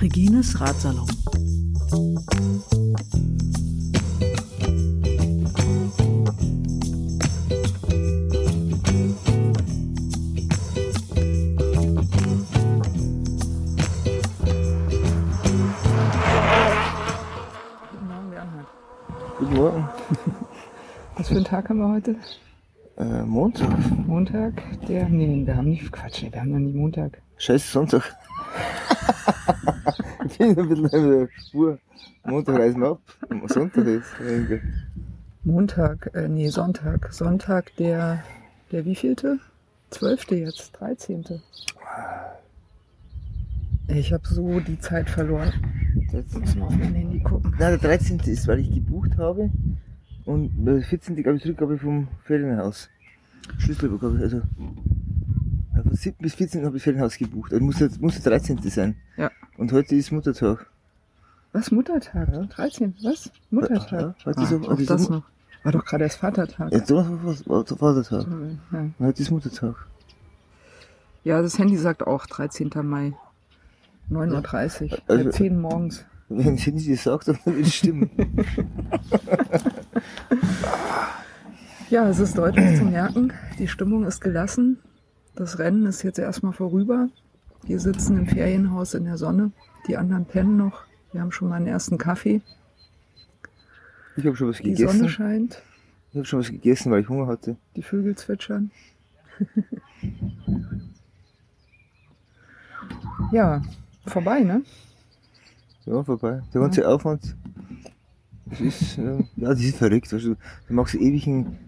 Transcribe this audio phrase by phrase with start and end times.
[0.00, 1.06] Regines Ratsalon.
[21.30, 22.16] Für einen Tag haben wir heute?
[22.98, 23.70] Äh, Montag.
[24.06, 24.52] Montag?
[24.88, 25.08] Der.
[25.08, 25.90] Nee, wir haben nicht.
[25.92, 27.22] Quatsch, nee, wir haben noch nie Montag.
[27.38, 28.02] Scheiße, Sonntag.
[30.28, 31.78] ich bin ein bisschen in der Spur.
[32.24, 33.00] Montag reisen wir ab.
[33.46, 34.08] Sonntag ist.
[35.44, 37.12] Montag, äh, nee, Sonntag.
[37.12, 38.24] Sonntag, der.
[38.72, 39.38] Der wievielte?
[39.90, 41.40] Zwölfte jetzt, dreizehnte.
[43.86, 45.52] Ich habe so die Zeit verloren.
[46.12, 47.50] Jetzt- Muss mal auf mein Handy gucken.
[47.58, 48.18] Nein, der 13.
[48.26, 49.50] ist, weil ich gebucht habe.
[50.30, 51.16] Und der 14.
[51.16, 52.88] glaube ich Rückgabe vom Ferienhaus.
[53.58, 54.20] Schlüssel bekommen.
[54.22, 54.36] Also,
[55.74, 56.16] ja, von 7.
[56.20, 56.64] bis 14.
[56.64, 57.52] habe ich Ferienhaus gebucht.
[57.52, 57.88] Also muss der
[58.38, 58.58] 13.
[58.70, 58.94] sein.
[59.16, 59.30] Ja.
[59.58, 60.66] Und heute ist Muttertag.
[61.52, 61.72] Was?
[61.72, 62.48] Muttertag?
[62.50, 62.94] 13.
[63.02, 63.32] Was?
[63.50, 63.90] Muttertag.
[64.00, 65.24] Ja, heute Ah, ist, auch heute ist das noch.
[65.64, 66.70] War doch gerade erst Vatertag.
[66.72, 67.04] Jetzt war
[67.46, 68.26] war Vatertag.
[68.72, 68.78] Ja.
[68.78, 69.74] Und heute ist Muttertag.
[71.24, 72.70] ja, das Handy sagt auch 13.
[72.84, 73.14] Mai.
[74.12, 74.98] 9.30 Uhr.
[75.08, 76.04] Also- Halb 10 morgens.
[76.32, 78.08] Wenn ich das sagt, dann wird es stimmen.
[81.90, 83.32] Ja, es ist deutlich zu merken.
[83.58, 84.78] Die Stimmung ist gelassen.
[85.34, 87.08] Das Rennen ist jetzt erstmal vorüber.
[87.64, 89.50] Wir sitzen im Ferienhaus in der Sonne.
[89.88, 90.84] Die anderen pennen noch.
[91.10, 92.42] Wir haben schon mal einen ersten Kaffee.
[94.16, 94.98] Ich habe schon was Die gegessen.
[94.98, 95.62] Sonne scheint.
[96.10, 97.56] Ich habe schon was gegessen, weil ich Hunger hatte.
[97.74, 98.70] Die Vögel zwitschern.
[103.32, 103.62] ja,
[104.06, 104.62] vorbei, ne?
[105.86, 106.42] Ja, vorbei.
[106.54, 107.34] Der ganze Aufwand.
[108.50, 110.12] Das ist, äh, ja, das ist verrückt.
[110.12, 110.36] Weißt du,
[110.68, 111.58] du machst ewigen,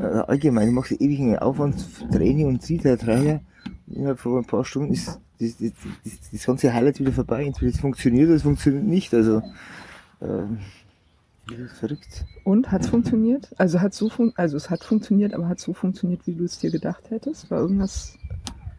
[0.00, 3.40] äh, allgemein, du machst ewigen Aufwand Training und Ziel Dreier.
[3.88, 5.72] Innerhalb von ein paar Stunden ist das, das,
[6.04, 7.44] das, das ganze Highlight wieder vorbei.
[7.44, 9.14] Entweder es funktioniert oder es funktioniert nicht.
[9.14, 9.42] Also,
[10.20, 10.58] ähm,
[11.48, 12.24] das ist verrückt.
[12.44, 13.48] Und hat's funktioniert?
[13.58, 16.58] Also hat so fun also es hat funktioniert, aber hat so funktioniert, wie du es
[16.58, 17.50] dir gedacht hättest?
[17.50, 18.18] War irgendwas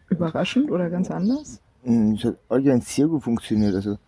[0.08, 1.60] überraschend oder ganz anders?
[1.84, 3.74] Mm, Es hat allgemein sehr gut funktioniert.
[3.74, 3.98] Also,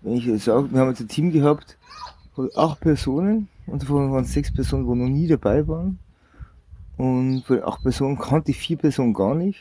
[0.00, 1.78] wenn ich jetzt sage, wir haben jetzt ein Team gehabt
[2.38, 5.98] von acht Personen und davon waren sechs Personen, die noch nie dabei waren.
[6.96, 9.58] Und von acht Personen kannte ich vier Personen gar nicht.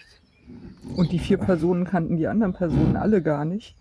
[0.95, 3.73] Und die vier Personen kannten die anderen Personen alle gar nicht.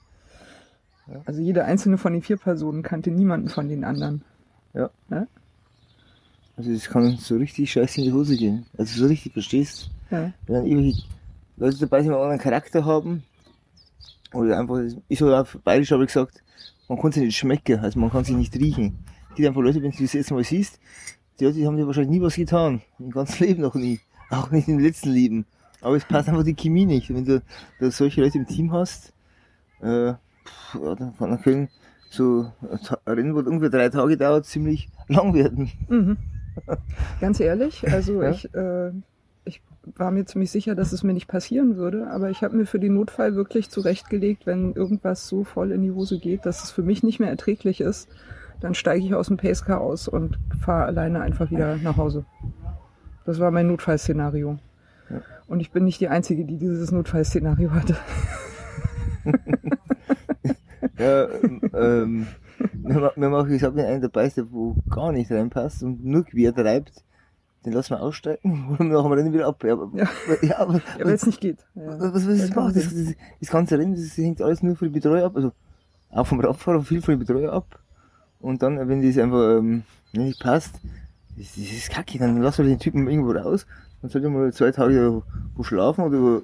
[1.09, 1.21] Ja.
[1.27, 4.23] Also jede einzelne von den vier Personen kannte niemanden von den anderen.
[6.56, 8.65] Also das kann so richtig scheiße in die Hose gehen.
[8.79, 10.33] Also so richtig, verstehst Ja.
[10.47, 11.03] Wenn dann irgendwelche
[11.59, 13.25] Leute dabei sind, die einen anderen Charakter haben.
[14.33, 16.43] Oder einfach, ich so auf Bayerisch habe ich gesagt,
[16.89, 18.99] man kann sie nicht schmecken, also man kann sie nicht riechen.
[19.31, 20.79] Es gibt einfach Leute, wenn du das jetzt mal siehst,
[21.39, 22.81] die Leute die haben dir wahrscheinlich nie was getan.
[22.99, 24.01] Im ganzen Leben noch nie.
[24.31, 25.47] Auch nicht im letzten Leben.
[25.83, 27.13] Aber es passt einfach die Chemie nicht.
[27.15, 27.43] Wenn du,
[27.79, 29.13] du solche Leute im Team hast,
[29.83, 30.15] äh,
[30.45, 31.69] pff, ja, dann, dann können
[32.09, 32.79] so ein
[33.15, 35.71] Rennen, wo ungefähr drei Tage dauert, ziemlich lang werden.
[35.89, 36.17] Mhm.
[37.21, 38.31] Ganz ehrlich, also Ja.
[38.31, 38.95] ich, äh, ich
[39.95, 42.81] war mir ziemlich sicher, dass es mir nicht passieren würde, aber ich habe mir für
[42.81, 46.83] den Notfall wirklich zurechtgelegt, wenn irgendwas so voll in die Hose geht, dass es für
[46.83, 48.09] mich nicht mehr erträglich ist,
[48.61, 52.25] dann steige ich aus dem Pacecar aus und fahre alleine einfach wieder nach Hause.
[53.25, 54.59] Das war mein Notfallszenario.
[55.11, 55.21] Ja.
[55.47, 57.97] Und ich bin nicht die Einzige, die dieses Notfallszenario hatte.
[60.99, 62.27] Ja, ähm, ähm,
[62.73, 66.05] wir, ma- wir machen, ich sag, wenn einer dabei der wo gar nicht reinpasst und
[66.05, 67.05] nur quer treibt,
[67.66, 69.62] den lassen wir aussteigen und machen wir Rennen wieder ab.
[69.65, 70.09] Ja, aber, Ja.
[70.43, 71.59] ja, aber Ja, weil es nicht geht.
[71.75, 71.99] Ja.
[71.99, 72.77] was, was ist das macht?
[72.77, 75.32] Das, das, das ganze Rennen, das hängt alles nur von den Betreuer ab.
[75.34, 75.53] Also
[76.10, 77.81] auch vom Radfahrer, viel von den Betreuer ab.
[78.41, 79.82] Und dann, wenn das einfach ähm,
[80.12, 80.81] nicht passt,
[81.37, 83.66] das, das ist kacke, dann lassen wir den Typen irgendwo raus.
[84.00, 85.22] Dann soll er mal zwei Tage
[85.56, 86.43] wo schlafen oder wo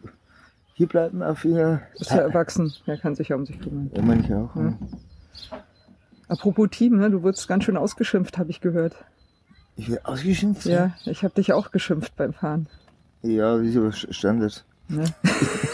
[0.75, 1.83] hier bleiben auf ihrer.
[1.95, 3.91] Ist ja erwachsen, er kann sich ja um sich kümmern.
[3.95, 4.57] Ja, meine ich auch.
[4.57, 4.77] Ja.
[6.27, 7.11] Apropos Team, ne?
[7.11, 8.97] du wurdest ganz schön ausgeschimpft, habe ich gehört.
[9.77, 10.67] Ich werde ausgeschimpft.
[10.67, 12.67] Ja, ich habe dich auch geschimpft beim Fahren.
[13.23, 14.65] Ja, ist aber Standard.
[14.89, 15.05] Ne?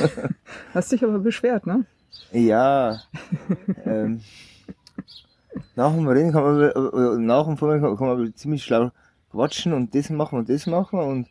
[0.75, 1.85] Hast dich aber beschwert, ne?
[2.33, 3.01] Ja.
[3.85, 4.21] ähm,
[5.75, 8.91] nach dem Rennen kann man, oder nach dem Fahren kann, kann man ziemlich schlau
[9.31, 11.29] quatschen und das machen und das machen und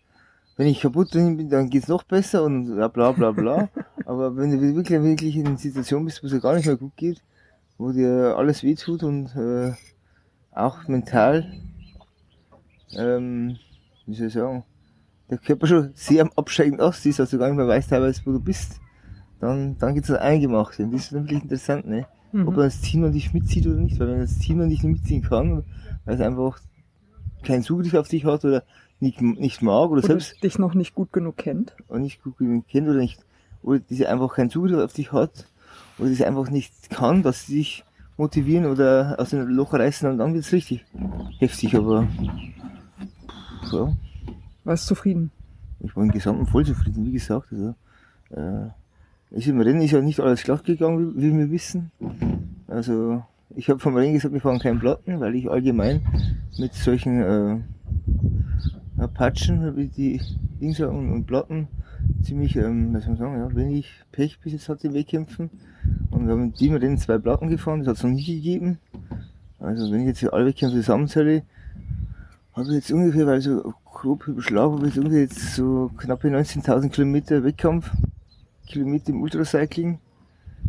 [0.55, 3.69] wenn ich kaputt drin bin, dann geht's noch besser und ja, bla bla bla.
[4.05, 6.77] aber wenn du wirklich, wirklich in einer Situation bist, wo es dir gar nicht mehr
[6.77, 7.21] gut geht,
[7.77, 9.73] wo dir alles wehtut und äh,
[10.51, 11.45] auch mental,
[12.93, 13.57] ähm,
[14.05, 14.63] wie soll ich sagen,
[15.29, 16.31] der Körper schon sehr am
[16.79, 18.79] aussieht, dass du gar nicht mehr weißt teilweise, wo du bist,
[19.39, 20.83] dann, dann geht's das Eingemachte.
[20.83, 22.05] Und das ist dann wirklich interessant, ne?
[22.33, 22.45] Ob Mhm.
[22.45, 25.21] dann das Team noch nicht mitzieht oder nicht, weil wenn das Team noch nicht mitziehen
[25.21, 25.63] kann,
[26.05, 26.59] weil es einfach
[27.43, 28.63] keinen Zugriff auf dich hat oder
[28.99, 31.75] nicht, nicht mag oder, Oder selbst dich noch nicht gut genug kennt.
[31.87, 33.23] und nicht gut genug kennt oder nicht,
[33.61, 35.47] oder diese einfach keinen Zugriff auf dich hat
[35.97, 37.83] oder diese einfach nicht kann, dass sie dich
[38.17, 40.83] motivieren oder aus dem Loch reißen und dann wird's richtig
[41.39, 42.07] heftig, aber
[43.71, 43.93] ja,
[44.63, 45.31] Warst zufrieden.
[45.79, 47.47] ich war im Gesamten voll zufrieden, wie gesagt.
[47.51, 47.75] Also,
[48.31, 48.69] äh,
[49.31, 51.91] ist im Rennen ist ja nicht alles glatt gegangen, wie, wie wir wissen.
[52.67, 53.23] Also
[53.55, 56.01] ich habe vom Rennen gesagt, wir fahren keinen Platten, weil ich allgemein
[56.57, 57.57] mit solchen äh,
[59.01, 60.21] Apachen, wie die
[60.61, 61.67] Dingser und, und Platten,
[62.21, 65.49] ziemlich, ähm, was soll man sagen, ja, wenig Pech bis jetzt hatte im Wettkämpfen.
[66.11, 68.79] Und wir haben mit dem Rennen zwei Platten gefahren, das hat es noch nie gegeben.
[69.59, 71.43] Also wenn ich jetzt hier alle Wettkämpfe zusammenzähle,
[72.57, 77.43] habe jetzt ungefähr, weil so grob überschlagen, habe jetzt ungefähr jetzt so knappe 19.000 Kilometer
[77.43, 77.91] Wettkampf,
[78.67, 79.99] Kilometer im Ultracycling.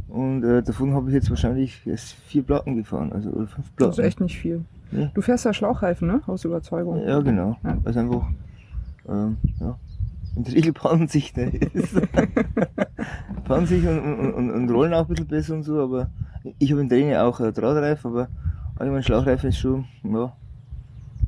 [0.09, 3.77] Und äh, davon habe ich jetzt wahrscheinlich erst vier Platten gefahren, also oder fünf Das
[3.77, 3.93] Platten.
[3.93, 4.65] ist echt nicht viel.
[4.93, 5.11] Ja.
[5.13, 6.23] Du fährst ja Schlauchreifen, ne?
[6.27, 7.03] Aus Überzeugung.
[7.07, 7.57] Ja, genau.
[7.63, 7.77] Ja.
[7.85, 8.27] Also einfach,
[9.07, 9.79] ähm, ja,
[10.35, 11.53] in der Regel paaren sich, ne?
[13.45, 16.11] paaren sich und, und, und, und rollen auch ein bisschen besser und so, aber
[16.59, 18.29] ich habe im Training auch äh, Drahtreifen, aber
[18.77, 20.33] allgemein Schlauchreifen ist schon, ja,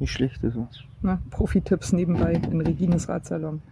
[0.01, 0.43] nicht schlecht.
[0.43, 0.67] Also.
[1.03, 3.63] Na, Profi-Tipps nebenbei in Regines Radsalon.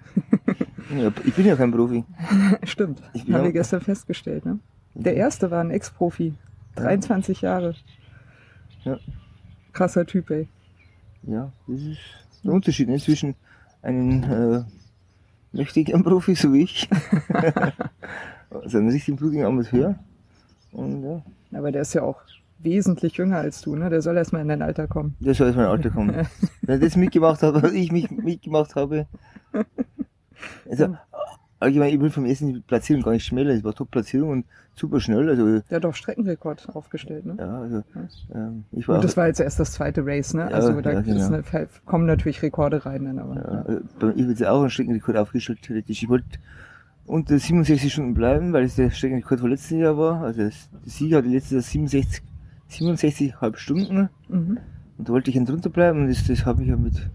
[0.96, 2.04] Ja, ich bin ja kein Profi.
[2.64, 3.02] Stimmt.
[3.14, 4.58] Haben wir auch- gestern festgestellt, ne?
[4.94, 6.34] Der erste war ein Ex-Profi.
[6.76, 7.74] 23 Jahre.
[8.84, 8.98] Ja.
[9.72, 10.48] Krasser Typ, ey.
[11.24, 11.98] Ja, das ist
[12.44, 13.34] der Unterschied ne, zwischen
[13.82, 14.64] einem äh,
[15.52, 16.88] mächtigen Profi, so wie ich,
[18.50, 19.96] also einem richtigen blutigen Amateur.
[20.72, 21.22] Und ja,
[21.58, 22.20] Aber der ist ja auch
[22.60, 23.88] wesentlich jünger als du, ne?
[23.90, 25.16] Der soll erstmal in dein Alter kommen.
[25.20, 26.14] der soll aus meinem Alter kommen.
[26.62, 29.06] Wenn er das mitgemacht hat, was ich mich mitgemacht habe.
[30.70, 30.96] Also,
[31.60, 33.52] allgemein, ich bin vom ersten Platzierung gar nicht schneller.
[33.54, 34.44] Es war Top-Platzierung und
[34.74, 35.28] super schnell.
[35.28, 37.36] Also, Der hat doch Streckenrekord aufgestellt, ne?
[37.38, 37.82] ja, also,
[38.34, 40.42] ähm, ich war Und auch, das war jetzt erst das zweite Race, ne?
[40.42, 41.26] Ja, Also da ja, genau.
[41.26, 41.42] eine,
[41.84, 43.34] kommen natürlich Rekorde rein, dann aber.
[43.36, 46.02] ja, bei- ich jetzt auch einen Streckenrekord aufgestellt, theoretisch.
[46.02, 46.26] Ich wollte
[47.06, 50.20] unter 67 Stunden bleiben, weil es der Streckenrekord vom letzten Jahr war.
[50.22, 52.22] Also, das, der Sieger hatte letztes Jahr 67,
[52.70, 54.08] 67,5 Stunden.
[54.28, 54.58] Mhm.
[54.98, 57.08] Und da wollte ich dann drunter bleiben und das, das habe ich ja mit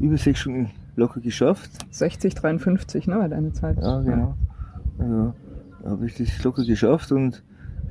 [0.00, 1.70] über sechs Stunden locker geschafft.
[1.90, 3.18] 60, 53, ne?
[3.18, 3.78] War deine Zeit.
[3.80, 4.36] Ja, genau.
[4.98, 7.42] Da habe ich das locker geschafft und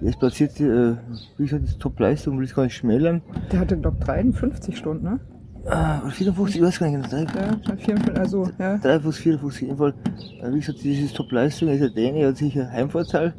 [0.02, 3.22] jetzt platzierte, äh, wie gesagt, das Top-Leistung, will ich gar nicht schmälern.
[3.52, 5.20] Der hatte, glaub 53 Stunden, ne?
[5.68, 7.24] Ah, oder 54, ich weiß gar nicht genau.
[7.24, 8.78] Ja, 54, also, ja.
[8.78, 9.94] 53, 54, in jedem Fall.
[10.42, 13.34] Äh, wie gesagt, dieses Top-Leistung, ist ja Däne, er hat sicher ein Heimvorteil,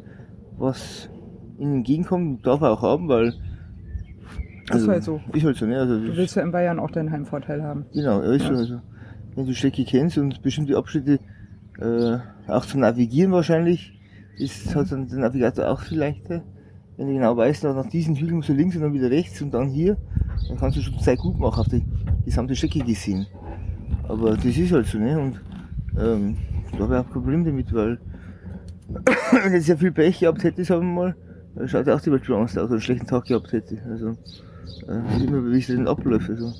[0.57, 1.09] was
[1.57, 3.33] ihm entgegenkommt, darf er auch haben, weil.
[4.71, 5.21] Ist halt so.
[5.33, 5.79] Ist halt so, ne?
[5.79, 7.85] Also, Du willst ja in Bayern auch deinen Heimvorteil haben.
[7.93, 8.53] Genau, ja, ist so.
[8.53, 8.81] Also,
[9.35, 11.19] wenn du Strecke kennst und bestimmte Abschnitte
[11.79, 12.17] äh,
[12.47, 13.93] auch zu navigieren wahrscheinlich,
[14.37, 16.43] ist hat dann der Navigator auch viel leichter.
[16.97, 19.41] Wenn du genau weißt, na, nach diesem Hügel musst du links und dann wieder rechts
[19.41, 19.97] und dann hier,
[20.47, 21.85] dann kannst du schon Zeit gut machen auf die
[22.25, 23.27] gesamte Strecke gesehen.
[24.07, 25.19] Aber das ist halt so, ne?
[25.19, 25.41] Und
[25.99, 26.37] ähm,
[26.71, 27.99] da habe ich auch ein Problem damit, weil
[29.43, 31.15] wenn ich sehr viel Pech gehabt hätte, sagen wir mal,
[31.55, 33.77] dann schaut ja auch die Weltbalance aus, oder einen schlechten Tag gehabt hätte.
[33.89, 34.15] Also
[34.87, 36.29] äh, immer wie es denn abläuft.
[36.29, 36.53] Also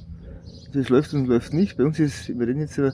[0.74, 1.78] das läuft und läuft nicht.
[1.78, 2.92] Bei uns ist im Rennen jetzt äh,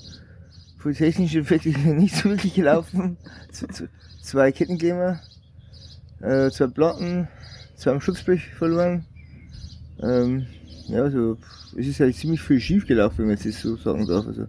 [0.78, 3.18] für die technischen Effekte nicht so wirklich gelaufen.
[4.22, 5.20] Zwei Kettenklemmer,
[6.22, 7.28] äh, zwei Platten,
[7.76, 9.06] zwei am Schutzblech verloren.
[10.02, 10.46] Ähm,
[10.88, 11.38] ja, also
[11.78, 14.28] es ist ja ziemlich viel schief gelaufen, wenn man jetzt das so sagen darf.
[14.28, 14.48] Also,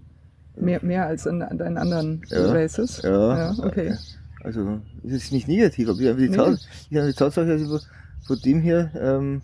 [0.56, 2.52] Mehr, mehr als in, in deinen anderen Ja.
[2.52, 3.02] Races.
[3.02, 3.96] ja, Ja, okay.
[4.44, 6.36] Also ist jetzt nicht negativ, aber die, die, Nee.
[6.36, 6.58] Tat,
[6.90, 7.80] die, die Tatsache, also
[8.26, 9.42] von dem her ähm,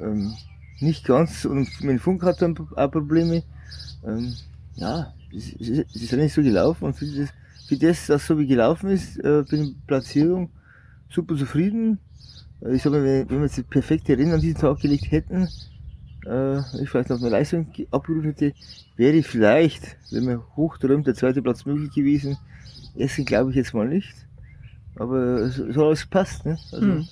[0.00, 0.34] ähm,
[0.80, 3.44] nicht ganz und mein Funk hat dann auch Probleme.
[4.04, 4.34] Ähm,
[4.76, 7.30] ja, es, es, ist- ja nicht so gelaufen und für das,
[7.66, 10.50] für das, dass so wie gelaufen ist, äh, bin ich Platzierung
[11.10, 12.00] super zufrieden.
[12.62, 15.10] Äh, Ich sag mal, wenn, wenn wir jetzt die perfekte Rennen an diesem Tag gelegt
[15.10, 15.48] hätten,
[16.26, 18.54] äh, ich vielleicht noch eine Leistung ge- abgerufen hätte,
[18.96, 22.38] wäre vielleicht, wenn man hochträumt, der zweite Platz möglich gewesen.
[22.96, 24.14] Ersten glaube ich jetzt mal nicht.
[24.96, 26.58] Aber es hat alles passt, ne?
[26.72, 27.08] Also, Hm.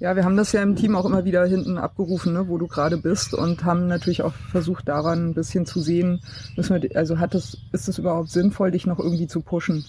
[0.00, 2.66] Ja, wir haben das ja im Team auch immer wieder hinten abgerufen, ne, wo du
[2.66, 6.20] gerade bist und haben natürlich auch versucht, daran ein bisschen zu sehen,
[6.56, 9.84] müssen wir, also hat es, ist es überhaupt sinnvoll, dich noch irgendwie zu pushen?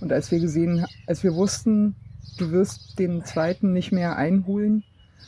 [0.00, 1.96] Und als wir gesehen, als wir wussten,
[2.38, 4.84] du wirst den zweiten nicht mehr einholen,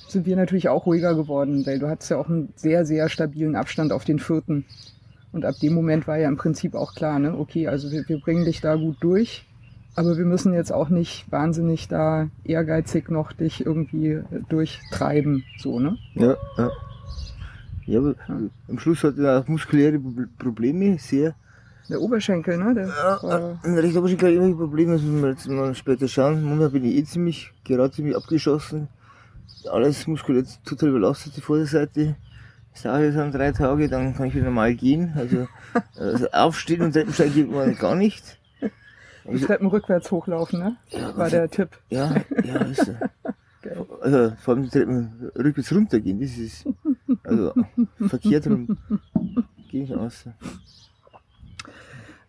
[0.09, 3.57] sind wir natürlich auch ruhiger geworden, weil du hattest ja auch einen sehr, sehr stabilen
[3.57, 4.65] Abstand auf den vierten.
[5.33, 8.19] Und ab dem Moment war ja im Prinzip auch klar, ne, okay, also wir, wir
[8.19, 9.47] bringen dich da gut durch.
[9.97, 15.97] Aber wir müssen jetzt auch nicht wahnsinnig da ehrgeizig noch dich irgendwie durchtreiben, so, ne?
[16.15, 16.71] Ja, ja.
[17.87, 18.15] Ja, aber
[18.69, 21.35] am Schluss hat er auch muskuläre Pro- Probleme, sehr.
[21.89, 22.73] Der Oberschenkel, ne?
[22.75, 26.07] Der Ja, äh, recht aber schon gleich immer Probleme, das müssen wir jetzt mal später
[26.07, 26.43] schauen.
[26.45, 28.87] Momentan bin ich eh ziemlich, gerade ziemlich abgeschossen.
[29.71, 32.15] Alles muskulär total überlastet, die Vorderseite.
[32.73, 35.13] Es dauert jetzt dann drei Tage, dann kann ich wieder normal gehen.
[35.17, 35.49] Also,
[35.99, 38.39] also aufstehen und Treppensteigen geht man gar nicht.
[39.33, 40.77] Die Treppen rückwärts hochlaufen, ne?
[40.91, 41.71] Ja, War der Tipp.
[41.89, 42.93] Ja, ja, ist so.
[43.63, 43.87] Geil.
[44.01, 46.67] Also vor allem die Treppen rückwärts runtergehen, das ist
[47.25, 47.53] also
[48.09, 48.79] verkehrt rum.
[49.71, 50.25] Gehe ich aus.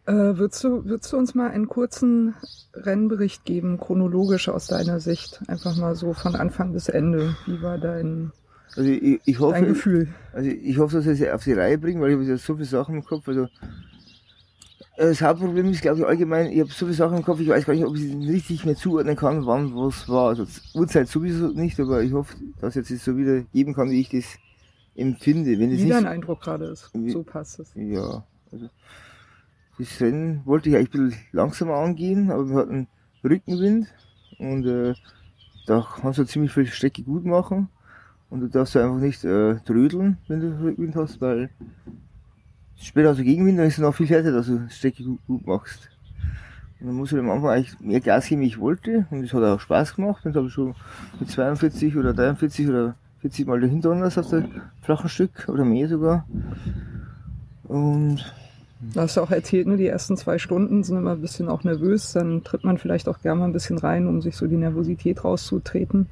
[0.07, 2.33] Äh, würdest, du, würdest du uns mal einen kurzen
[2.73, 5.41] Rennbericht geben, chronologisch aus deiner Sicht?
[5.47, 7.35] Einfach mal so von Anfang bis Ende.
[7.45, 8.31] Wie war dein,
[8.75, 10.07] Also ich, ich dein hoffe, Gefühl?
[10.33, 12.65] also ich hoffe, dass ich es auf die Reihe bringe, weil ich habe so viele
[12.65, 13.27] Sachen im Kopf.
[13.27, 13.47] Also
[15.09, 17.65] das Hauptproblem ist, glaube ich, allgemein, ich habe so viele Sachen im Kopf, ich weiß
[17.65, 20.29] gar nicht, ob ich sie richtig mehr zuordnen kann, wann was war.
[20.29, 24.09] Also Uhrzeit sowieso nicht, aber ich hoffe, dass jetzt so wieder geben kann, wie ich
[24.09, 24.37] das
[24.95, 25.57] empfinde.
[25.59, 26.91] Wenn es Wie nicht dein Eindruck gerade ist.
[27.07, 27.71] So passt es.
[27.75, 28.69] Ja, also
[29.79, 32.87] das Rennen wollte ich eigentlich ein bisschen langsamer angehen, aber wir hatten
[33.23, 33.87] Rückenwind
[34.37, 34.93] und äh,
[35.65, 37.69] da kannst du ziemlich viel Strecke gut machen
[38.29, 41.49] und du darfst einfach nicht äh, trödeln, wenn du Rückenwind hast, weil
[42.81, 45.89] später du Gegenwind, dann ist es noch viel härter, dass du Strecke gut, gut machst.
[46.79, 49.33] Und dann muss ich am Anfang eigentlich mehr Gas geben, wie ich wollte und das
[49.33, 50.73] hat auch Spaß gemacht und habe ich schon
[51.19, 54.45] mit 42 oder 43 oder 40 Mal dahinter anders auf der
[54.81, 56.25] flachen Stück oder mehr sogar.
[57.65, 58.23] Und
[58.81, 61.63] Du hast ja auch erzählt, ne, die ersten zwei Stunden sind immer ein bisschen auch
[61.63, 62.13] nervös.
[62.13, 65.23] Dann tritt man vielleicht auch gerne mal ein bisschen rein, um sich so die Nervosität
[65.23, 66.07] rauszutreten.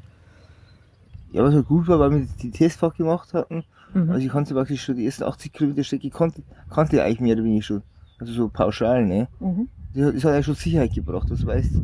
[1.31, 3.63] Ja, was halt gut war, weil wir die Testfahrt gemacht hatten.
[3.93, 4.09] Mhm.
[4.11, 7.35] Also ich konnte praktisch schon die ersten 80 Kilometer Strecke, kannte, kannte ich eigentlich mehr
[7.35, 7.83] oder weniger schon.
[8.19, 9.27] Also so pauschal, ne?
[9.39, 9.69] Mhm.
[9.93, 11.29] Das hat, das hat eigentlich schon Sicherheit gebracht.
[11.31, 11.81] Das weißt,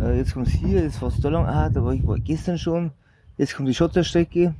[0.00, 2.58] äh, jetzt kommt's hier, jetzt fährst du da lang, ah, da war ich war gestern
[2.58, 2.92] schon,
[3.36, 4.54] jetzt kommt die Schotterstrecke.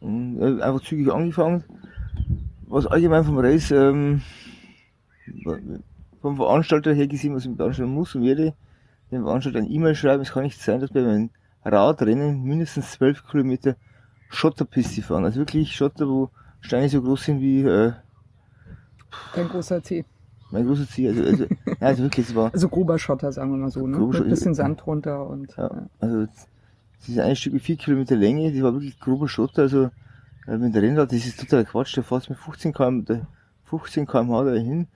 [0.00, 1.64] Und äh, einfach zügig angefangen.
[2.68, 4.22] Was allgemein vom Race, ähm,
[6.22, 8.54] vom Veranstalter her gesehen, was ich veranstalten muss und werde,
[9.10, 11.30] dem Veranstalter ein E-Mail schreiben, es kann nicht sein, dass bei meinem
[11.64, 13.76] Radrennen mindestens 12 Kilometer
[14.30, 15.24] Schotterpiste fahren.
[15.24, 17.92] Also wirklich Schotter, wo Steine so groß sind wie äh,
[19.34, 20.04] Kein großer Tee.
[20.50, 21.08] mein großes Ziel.
[21.10, 23.96] Also, also, ja, also wirklich, es war Also grober Schotter, sagen wir mal so, ne?
[23.96, 24.54] Grober Mit Schotter, bisschen.
[24.54, 25.86] Sand drunter und Ja, ja.
[26.00, 26.26] also
[27.06, 29.90] dieses eine Stück mit 4 Kilometer Länge, die war wirklich grober Schotter, also
[30.46, 33.26] äh, mit der Rennrad, das ist totaler Quatsch, da fährst du mit 15 km, da-
[33.64, 34.86] 15 km/h dahin,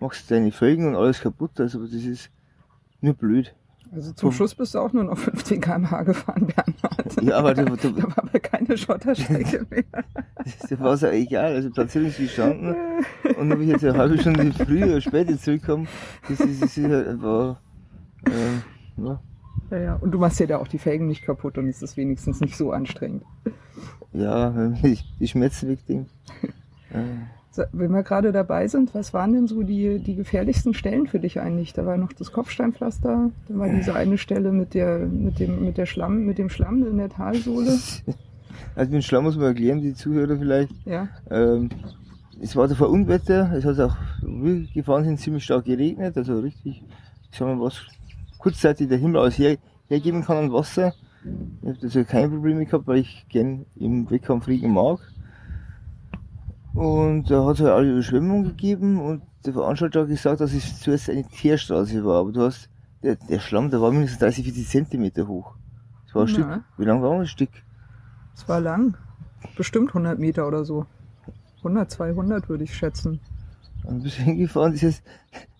[0.00, 2.30] machst deine Felgen und alles kaputt, also das ist
[3.00, 3.54] nur blöd.
[3.92, 7.22] Also zum Schluss bist du auch nur noch 15 km/h gefahren, Bernhard.
[7.22, 9.84] Ja, aber da, da, Da war aber keine Schotterstrecke mehr.
[10.68, 12.74] da war es auch egal, also Platzierung ist gestanden
[13.38, 15.86] und ob ich jetzt eine halbe Stunde früher oder später zurückkomme,
[16.28, 17.60] das ist, das ist halt einfach,
[18.26, 19.20] äh, ja,
[19.70, 19.94] Ja, ja.
[19.94, 22.56] Und du machst dir da auch die Felgen nicht kaputt und es ist wenigstens nicht
[22.56, 23.22] so anstrengend.
[24.12, 26.10] ja, ich die Schmerzen wegdenke.
[26.90, 27.04] Äh,
[27.72, 31.40] Wenn wir gerade dabei sind, was waren denn so die, die gefährlichsten Stellen für dich
[31.40, 31.72] eigentlich?
[31.72, 35.78] Da war noch das Kopfsteinpflaster, dann war diese eine Stelle mit der, mit dem, mit
[35.78, 37.78] der Schlamm, mit dem Schlamm in der Talsohle.
[38.76, 40.70] Also den Schlamm muss man erklären, die Zuhörer vielleicht.
[40.84, 41.08] Ja.
[41.30, 41.70] Ähm,
[42.40, 46.40] es war davor Unwetter, es hat auch, wo wir gefahren sind, ziemlich stark geregnet, also
[46.40, 46.82] richtig,
[47.30, 47.82] ich sag mal, was
[48.38, 49.56] kurzzeitig der Himmel aus her,
[49.88, 50.92] hergeben kann an Wasser.
[51.62, 55.00] Ich habe also keine Probleme gehabt, weil ich gern im Wettkampf Regen mag.
[56.74, 60.80] Und da hat es halt alle Überschwemmung gegeben und der Veranstalter hat gesagt, dass es
[60.80, 62.68] zuerst eine Teerstraße war, aber du hast,
[63.02, 65.54] der, der Schlamm, der war mindestens 30, 40 Zentimeter hoch.
[66.06, 66.32] Das war ein Na.
[66.32, 67.50] Stück, wie lang war das Stück?
[68.34, 68.96] Es war lang.
[69.56, 70.86] Bestimmt 100 Meter oder so.
[71.58, 73.20] 100, 200 würde ich schätzen.
[73.84, 75.02] Und bis wir hingefahren ist es,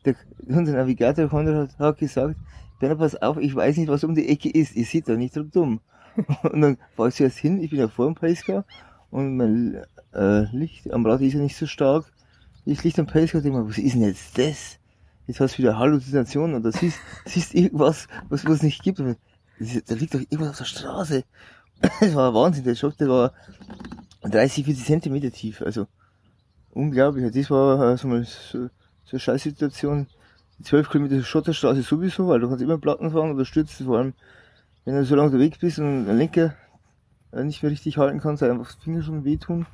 [0.04, 0.16] der,
[0.48, 2.36] unser Navigator Konrad hat, hat gesagt,
[2.80, 5.36] Bernhard, pass auf, ich weiß nicht, was um die Ecke ist, ihr seht da nicht
[5.36, 5.80] drum dumm.
[6.42, 8.64] Und dann fahr ich zuerst hin, ich bin ja vor dem Pacecar
[9.14, 9.80] und mein
[10.14, 12.06] äh, Licht am Rad ist ja nicht so stark.
[12.64, 14.78] Ich Licht am Pacecar denke mir, was ist denn jetzt das?
[15.26, 19.00] Jetzt hast du wieder Halluzination und da siehst, siehst irgendwas, was es nicht gibt.
[19.00, 21.24] Da liegt doch irgendwas auf der Straße.
[22.00, 23.32] Das war Wahnsinn, der Schock, der war
[24.22, 25.86] 30, 40 Zentimeter tief, also
[26.70, 27.30] unglaublich.
[27.32, 28.68] Das war äh, so mal so,
[29.04, 30.06] so eine Scheißsituation.
[30.58, 34.14] Die 12 Kilometer Schotterstraße sowieso, weil du kannst immer Platten fahren oder stürzen, vor allem
[34.84, 36.54] wenn du so lange unterwegs bist und den Lenker
[37.32, 39.66] äh, nicht mehr richtig halten kannst, einfach Finger schon wehtun.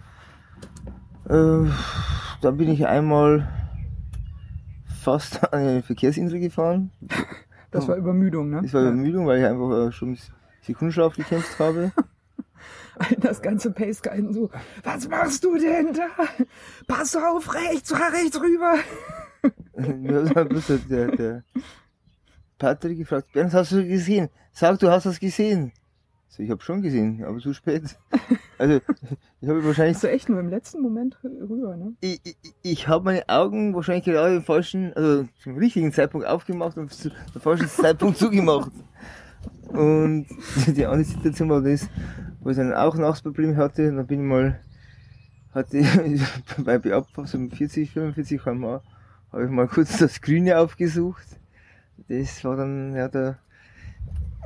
[1.28, 1.70] Äh,
[2.40, 3.48] dann bin ich einmal
[5.00, 6.90] fast an eine Verkehrsinsel gefahren.
[7.72, 8.62] Das war Übermüdung, ne?
[8.62, 10.18] Das war Übermüdung, weil ich einfach äh, schon
[10.62, 11.92] Sekundenschlaf gekämpft habe.
[13.18, 14.50] Das ganze Pace Guiden so,
[14.82, 16.08] was machst du denn da?
[16.86, 18.74] Pass auf, rechts, rechts rüber.
[19.96, 21.44] Mir hat bloß der, der
[22.58, 24.28] Patrick gefragt, Bernd, hast du gesehen?
[24.52, 25.72] Sag, du hast das gesehen.
[26.30, 27.82] So, ich habe schon gesehen, aber zu spät.
[28.56, 28.80] Also,
[29.40, 31.94] ich habe wahrscheinlich, du echt nur im letzten Moment rüber, ne?
[32.00, 36.78] ich, ich, ich habe meine Augen wahrscheinlich gerade im falschen, also zum richtigen Zeitpunkt aufgemacht
[36.78, 37.10] und zum
[37.40, 38.70] falschen Zeitpunkt zugemacht.
[39.68, 40.26] Und
[40.68, 41.88] die andere Situation war das,
[42.40, 44.60] wo ich dann auch Nachtprobleme hatte, und dann bin ich mal
[45.52, 46.22] hatte ich
[46.64, 48.80] bei Beabfahrt so 40, 45 km
[49.32, 51.26] habe ich mal kurz das Grüne aufgesucht.
[52.08, 53.38] Das war dann, ja, da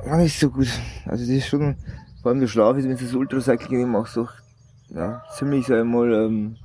[0.03, 0.67] war nicht so gut.
[1.05, 1.75] Also das ist schon,
[2.21, 4.31] vor allem der Schlaf ist, wenn du das Ultracycling machst, doch,
[4.89, 6.57] ja, ziemlich, sag ich mal, ähm,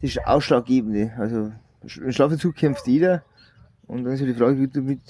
[0.00, 1.12] das ist ausschlaggebende.
[1.18, 3.22] Also, den Schlafentzug kämpft jeder.
[3.86, 5.00] Und dann ist ja die Frage, wie du damit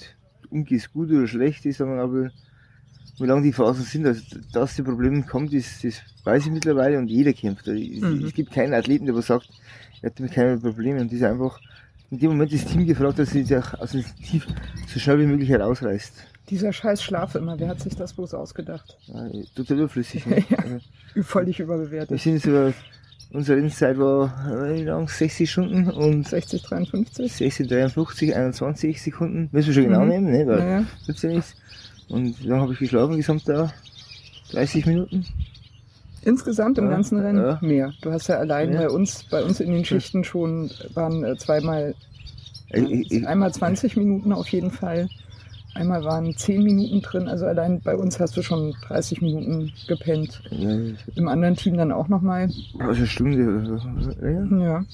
[0.49, 2.29] umgehst, gut oder schlecht ist, sondern aber,
[3.19, 4.05] wie lange die Phasen sind.
[4.05, 7.67] Also, dass die Probleme kommt, das, das weiß ich mittlerweile und jeder kämpft.
[7.69, 8.25] Also, es, Mhm.
[8.25, 9.49] es gibt keinen Athleten, der sagt,
[10.01, 10.99] er hat damit keine Probleme.
[10.99, 11.59] Und das ist einfach,
[12.09, 14.45] in dem Moment das Team gefragt, dass sie sich auch aus dem Tief
[14.87, 16.27] so schnell wie möglich herausreißt.
[16.49, 18.97] Dieser scheiß Schlaf immer, wer hat sich das bloß ausgedacht?
[19.07, 20.25] Ja, total überflüssig.
[20.25, 20.43] Ne?
[21.15, 21.23] Ja.
[21.23, 22.19] Völlig wir überbewertet.
[22.21, 22.73] sind jetzt über,
[23.31, 24.33] unsere Rennzeit war,
[24.73, 25.07] wie lang?
[25.07, 27.31] 60 Stunden und 60, 53?
[27.33, 29.49] 16, 53, 21 Sekunden.
[29.51, 30.07] Müssen wir schon genau Mhm.
[30.09, 30.47] nehmen, ne?
[30.47, 31.55] Weil Naja, ja nichts.
[32.09, 33.15] Und wie lange habe ich geschlafen?
[33.17, 33.71] Gesamt da
[34.51, 35.25] 30 Minuten.
[36.23, 37.57] insgesamt im Ja, ganzen Rennen ja.
[37.61, 37.93] mehr.
[38.01, 38.81] Du hast ja allein Ja.
[38.81, 41.95] bei uns, bei uns in den Schichten schon waren äh, zweimal,
[42.71, 45.09] ich, ich, einmal 20 Minuten auf jeden Fall.
[45.73, 50.41] Einmal waren 10 Minuten drin, also allein bei uns hast du schon 30 Minuten gepennt.
[50.51, 50.77] ja,
[51.15, 52.49] Im anderen Team dann auch nochmal.
[52.79, 53.79] also Stunde.
[54.21, 54.85] Ja, Ja.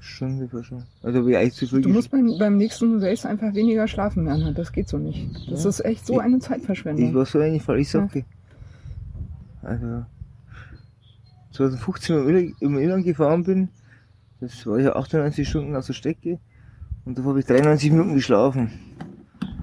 [0.00, 0.82] Stunde war schon.
[1.02, 4.58] Also ich eigentlich zu viel Du musst beim, beim nächsten Race einfach weniger schlafen, Bernhard.
[4.58, 5.30] Das geht so nicht.
[5.50, 5.70] Das Ja.
[5.70, 7.14] ist echt so Ich- eine Ich Zeitverschwendung.
[7.14, 8.24] war so eigentlich völlig Sacke.
[9.62, 10.04] Also
[11.52, 13.68] 2015 im Irland- gefahren bin,
[14.40, 16.38] das war ja 98 Stunden aus der Strecke
[17.06, 18.70] und da habe ich 93 Minuten geschlafen.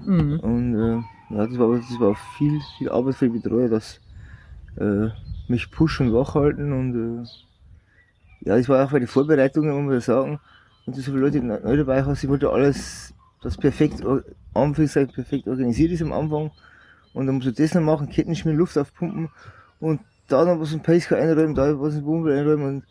[0.04, 0.40] Mhm.
[0.40, 4.00] Und äh, ja, das war, das war viel, viel Arbeit für die Betreuer, dass
[4.76, 5.08] äh,
[5.48, 9.92] mich pushen und wach halten und äh, ja, das war auch bei den Vorbereitungen, muss
[9.92, 10.40] man sagen,
[10.86, 14.02] du so viele Leute neu dabei hast, ich wollte alles, das perfekt,
[14.52, 16.50] perfekt organisiert ist am Anfang
[17.12, 19.28] und dann musst du das noch machen, Kettenschmieren, Luft aufpumpen
[19.80, 22.84] und da noch was im Pacecar einräumen, da was im Bumble einräumen und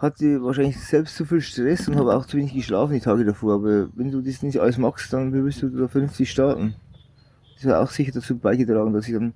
[0.00, 3.54] hatte wahrscheinlich selbst zu viel Stress und habe auch zu wenig geschlafen die Tage davor.
[3.56, 6.74] Aber wenn du das nicht alles machst, dann wirst du da vernünftig starten.
[7.56, 9.34] Das hat auch sicher dazu beigetragen, dass ich dann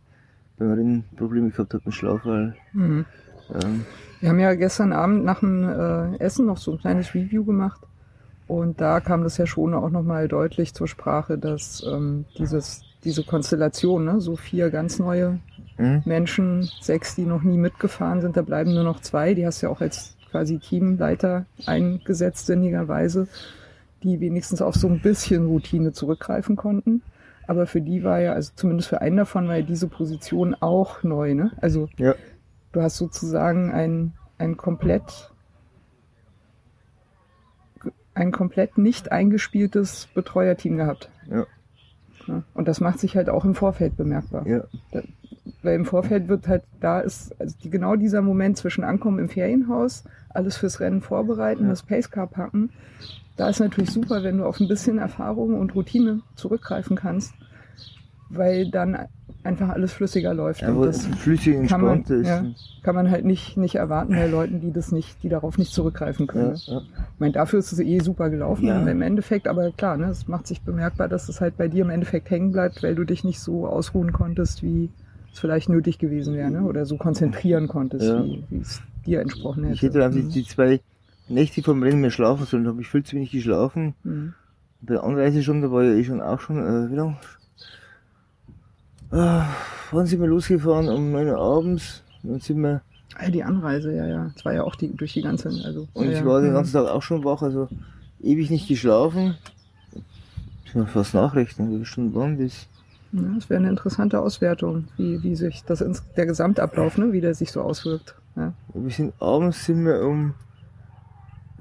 [0.59, 3.05] beim Rennen Probleme gehabt habe mit Schlaf, weil Mhm.
[3.53, 3.85] ähm,
[4.21, 7.83] Wir haben ja gestern Abend nach dem äh, Essen noch so ein kleines Review gemacht.
[8.47, 13.25] Und da kam das ja schon auch nochmal deutlich zur Sprache, dass ähm, dieses, diese
[13.25, 15.39] Konstellation, ne, so vier ganz neue
[15.77, 19.35] hm, Menschen, sechs, die noch nie mitgefahren sind, da bleiben nur noch zwei.
[19.35, 23.29] Die hast du ja auch als quasi Teamleiter eingesetzt, sinnigerweise,
[24.03, 27.03] die wenigstens auf so ein bisschen Routine zurückgreifen konnten.
[27.47, 31.05] Aber für die war ja, also zumindest für einen davon war ja diese Position auch
[31.05, 31.53] neu, ne?
[31.61, 32.17] Also ja,
[32.73, 35.31] du hast sozusagen ein, ein komplett
[38.15, 41.11] ein komplett nicht eingespieltes Betreuerteam gehabt.
[41.31, 41.47] ja?
[42.55, 44.47] Und das macht sich halt auch im Vorfeld bemerkbar.
[44.47, 44.63] ja,
[45.63, 49.29] Weil im Vorfeld wird halt, da ist also die, genau dieser Moment zwischen Ankommen im
[49.29, 51.71] Ferienhaus, alles fürs Rennen vorbereiten, Ja.
[51.71, 52.71] das Pacecar packen.
[53.37, 57.35] Da ist natürlich super, wenn du auf ein bisschen Erfahrung und Routine zurückgreifen kannst,
[58.31, 58.97] weil dann
[59.45, 60.63] einfach alles flüssiger läuft.
[60.63, 62.45] Und aber das flüssig kann man, ja,
[62.83, 66.27] kann man halt nicht, nicht erwarten bei Leuten, die das nicht, die darauf nicht zurückgreifen
[66.27, 66.57] können.
[66.67, 66.81] Ja, ja.
[66.81, 68.81] Ich meine, dafür ist es eh super gelaufen Ja.
[68.87, 71.91] im Endeffekt, aber klar, ne, es macht sich bemerkbar, dass es halt bei dir im
[71.91, 74.91] Endeffekt hängen bleibt, weil du dich nicht so ausruhen konntest, wie
[75.33, 76.63] es vielleicht nötig gewesen wäre, ne?
[76.63, 78.25] oder so konzentrieren konntest, Ja.
[78.25, 79.75] wie, wie es dir entsprochen hätte.
[79.75, 80.31] Ich hätte einfach Mhm.
[80.31, 80.81] die zwei
[81.29, 83.95] Nächte vom Rennen mehr schlafen sollen, da habe ich viel zu wenig geschlafen.
[84.05, 84.35] Mhm.
[84.81, 87.17] Bei der Anreise schon, da war ja eh schon auch schon, äh, wie lang?
[89.15, 89.47] Ah,
[89.93, 90.89] wann sind wir losgefahren?
[90.89, 92.03] Um 9 Uhr abends.
[92.25, 92.83] Dann sind wir,
[93.17, 94.31] Ah, die Anreise, ja, ja.
[94.35, 95.87] Es war ja auch die, durch die ganze, also.
[95.95, 97.69] und ja, ich war den ganzen Tag auch schon wach, also
[98.21, 99.37] ewig nicht geschlafen.
[100.65, 102.67] Ich muss fast nachrechnen, wie viele Stunden waren das?
[103.13, 107.21] Ja, das wäre eine interessante Auswertung, wie, wie sich das ins, der Gesamtablauf, ne, wie
[107.21, 108.17] der sich so auswirkt.
[108.35, 108.53] Ja.
[108.73, 110.35] Wir sind abends sind wir um,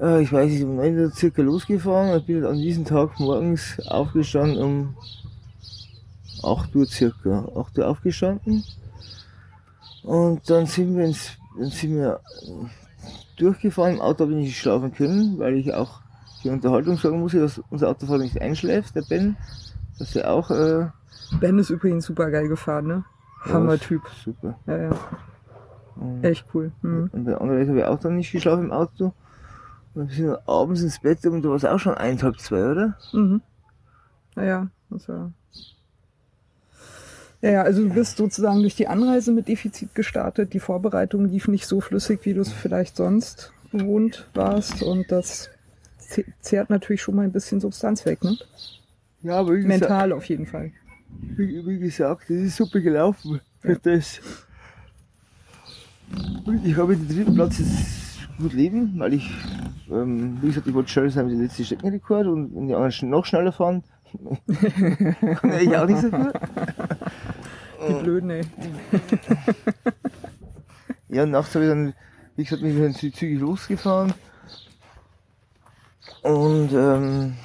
[0.02, 2.18] äh, ich weiß nicht, um 9 Uhr circa losgefahren.
[2.18, 4.96] Ich bin an diesem Tag morgens aufgestanden um
[6.44, 7.48] 8 Uhr circa.
[7.56, 8.64] 8 Uhr aufgestanden.
[10.04, 12.20] Und dann sind wir ins, dann sind wir
[13.38, 13.96] durchgefahren.
[13.96, 16.02] Im Auto habe ich nicht schlafen können, weil ich auch
[16.44, 19.38] die Unterhaltung sagen muss, dass unser Autofahrer nicht einschläft, der Ben.
[20.00, 20.88] Dass er auch, äh,
[21.40, 23.06] Ben ist übrigens super geil gefahren, ne?
[23.46, 24.02] Hammer-Typ.
[24.24, 24.58] Super.
[24.66, 24.90] Ja, ja.
[25.96, 26.72] Und- Echt cool.
[26.82, 27.10] Mhm.
[27.14, 29.14] Und bei anderen habe ich auch dann nicht geschlafen im Auto.
[29.94, 32.72] Und wir sind abends ins Bett und da war es auch schon eins, halb zwei,
[32.72, 32.98] oder?
[33.14, 33.42] Mhm.
[34.36, 35.32] Naja, war.
[37.44, 40.54] Ja, ja, also du bist sozusagen durch die Anreise mit Defizit gestartet.
[40.54, 44.82] Die Vorbereitung lief nicht so flüssig, wie du es vielleicht sonst gewohnt warst.
[44.82, 45.50] Und das
[46.00, 48.38] ze- zehrt natürlich schon mal ein bisschen Substanz weg, ne?
[49.24, 50.72] Ja, aber wie gesagt, Mental auf jeden Fall.
[51.38, 54.22] wie, wie gesagt das ist super gelaufen für das.
[56.64, 59.30] Ich habe den dritten Platz jetzt gut leben, weil ich,
[59.92, 63.10] ähm, wie gesagt, ich wollte schnell sein mit dem letzten Streckenrekord und wenn die anderen
[63.10, 63.84] noch schneller fahren,
[65.36, 66.32] kann ich auch nicht so viel.
[67.88, 68.42] Die Blöden, ey.
[71.10, 71.94] Ja, und nachts habe ich dann,
[72.36, 74.14] wie gesagt, ich dann zü- zügig losgefahren.
[76.24, 77.36] Und ähm,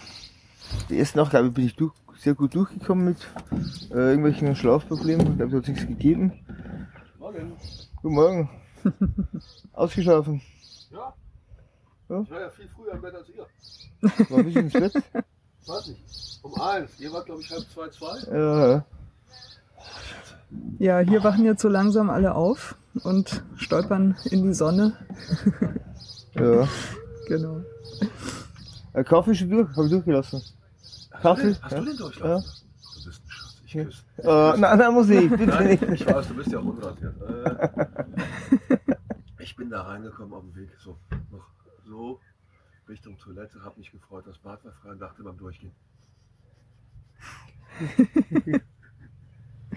[0.88, 3.18] die erste Nacht, glaube ich, bin ich durch, sehr gut durchgekommen mit
[3.90, 5.32] äh, irgendwelchen Schlafproblemen.
[5.32, 6.32] Ich glaube, da hat nichts gegeben.
[7.18, 7.52] Morgen.
[8.02, 8.50] Guten Morgen.
[9.72, 10.40] Ausgeschlafen.
[10.90, 11.12] Ja.
[12.08, 12.20] Ja.
[12.22, 13.46] Ich war ja viel früher im Bett als ihr.
[14.30, 14.94] War ein bisschen ins Bett.
[15.66, 16.40] Weiß nicht.
[16.42, 16.98] Um eins.
[17.00, 18.18] Ihr wart, glaube ich, halb zwei, zwei.
[18.32, 18.84] Ja, ja.
[20.78, 24.96] Ja, hier wachen jetzt so langsam alle auf und stolpern in die Sonne.
[26.34, 26.66] ja.
[27.26, 27.60] Genau.
[28.94, 30.42] Äh, Kaffee schon durch, habe ich durchgelassen.
[31.20, 31.54] Kaffee?
[31.60, 32.44] Hast du den durchlassen?
[32.44, 32.98] Ja.
[32.98, 33.62] Du bist ein Schatz.
[33.66, 34.02] Ich küsse.
[34.18, 35.82] Äh, nein, nein, muss ich, bitte Nein, nicht.
[35.82, 37.14] ich weiß, du bist ja auch unrasiert.
[37.20, 38.74] Äh,
[39.38, 40.96] ich bin da reingekommen auf dem Weg, so,
[41.30, 41.46] noch
[41.86, 42.18] so
[42.88, 45.72] Richtung Toilette, hab mich gefreut, das Bad war frei und dachte beim Durchgehen.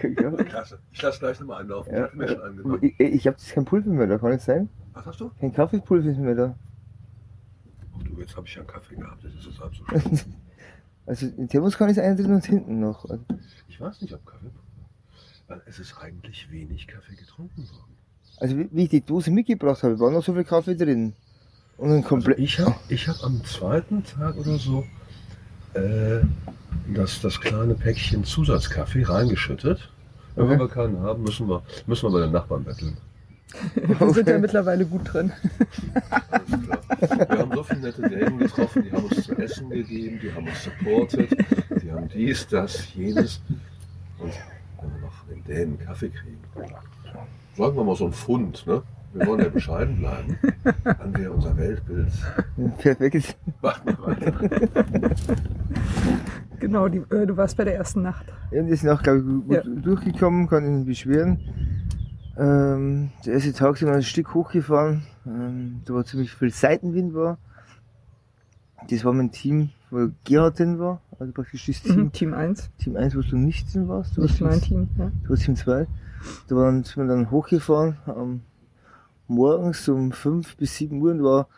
[0.48, 0.78] Klasse.
[0.92, 1.92] Ich lasse gleich nochmal einlaufen.
[1.92, 2.78] Ich Ja, hatte mir schon äh, angenommen.
[2.82, 4.68] ich ich habe kein Pulver mehr da, kann es sein?
[4.92, 5.30] Was hast du?
[5.40, 6.54] Kein Kaffeepulver mehr da.
[7.96, 10.18] Ach du, jetzt habe ich ja einen Kaffee gehabt, das ist es halb so schlimm.
[11.06, 13.04] Also in Thermos kann ich einen drin und hinten noch.
[13.08, 13.24] Also,
[13.68, 14.50] Ich weiß nicht, ob Kaffee.
[15.48, 17.96] Weil es ist eigentlich wenig Kaffee getrunken worden.
[18.38, 21.14] Also wie, ich die Dose mitgebracht habe, war noch so viel Kaffee drin.
[21.76, 22.38] Und dann Also komplett.
[22.38, 24.84] ich habe ich hab am zweiten Tag oder so
[25.74, 26.20] äh,
[26.94, 29.91] das, das kleine Päckchen Zusatzkaffee reingeschüttet.
[30.34, 30.58] Wenn Okay.
[30.58, 32.96] wir keinen haben, müssen wir, müssen wir bei den Nachbarn betteln.
[33.74, 35.30] Wir sind ja mittlerweile gut drin.
[37.28, 40.46] Wir haben so viele nette Dänen getroffen, die haben uns zu essen gegeben, die haben
[40.48, 41.30] uns supportet,
[41.82, 43.42] die haben dies, das, jenes.
[44.18, 44.32] Und
[44.80, 46.38] wenn wir noch den Dänen Kaffee kriegen,
[47.58, 48.82] sagen wir mal so ein Pfund, ne?
[49.12, 50.38] Wir wollen ja bescheiden bleiben.
[50.84, 52.08] Dann wäre unser Weltbild.
[52.78, 53.36] Perfekt.
[53.60, 55.10] Macht mal weiter.
[56.62, 58.24] Genau, die, äh, du warst bei der ersten Nacht.
[58.52, 59.62] Ja, die sind auch, glaube ich, gut Ja.
[59.62, 61.40] durchgekommen, kann ich nicht beschweren.
[62.38, 65.02] Ähm, der erste Tag sind wir ein Stück hochgefahren.
[65.26, 67.36] Ähm, da war ziemlich viel Seitenwind war.
[68.88, 71.00] Das war mein Team, wo Gerhard drin war.
[71.18, 72.12] Also praktisch das Team, Mhm.
[72.12, 74.16] Team 1, Team 1, wo du nicht drin warst.
[74.16, 74.88] Du nicht warst mein Team.
[74.98, 75.10] Ja.
[75.24, 75.86] Du warst Team 2.
[76.48, 78.40] Da waren, sind wir dann hochgefahren, ähm,
[79.26, 81.48] morgens um 5 bis 7 Uhr und war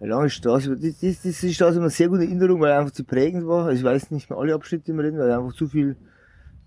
[0.00, 0.76] eine lange Straße.
[0.76, 3.46] Das, das, das ist die Straße immer sehr gute Erinnerung, weil er einfach zu prägend
[3.46, 3.66] war.
[3.66, 5.96] Also ich weiß nicht mehr alle Abschnitte im Rennen, weil ich einfach zu viel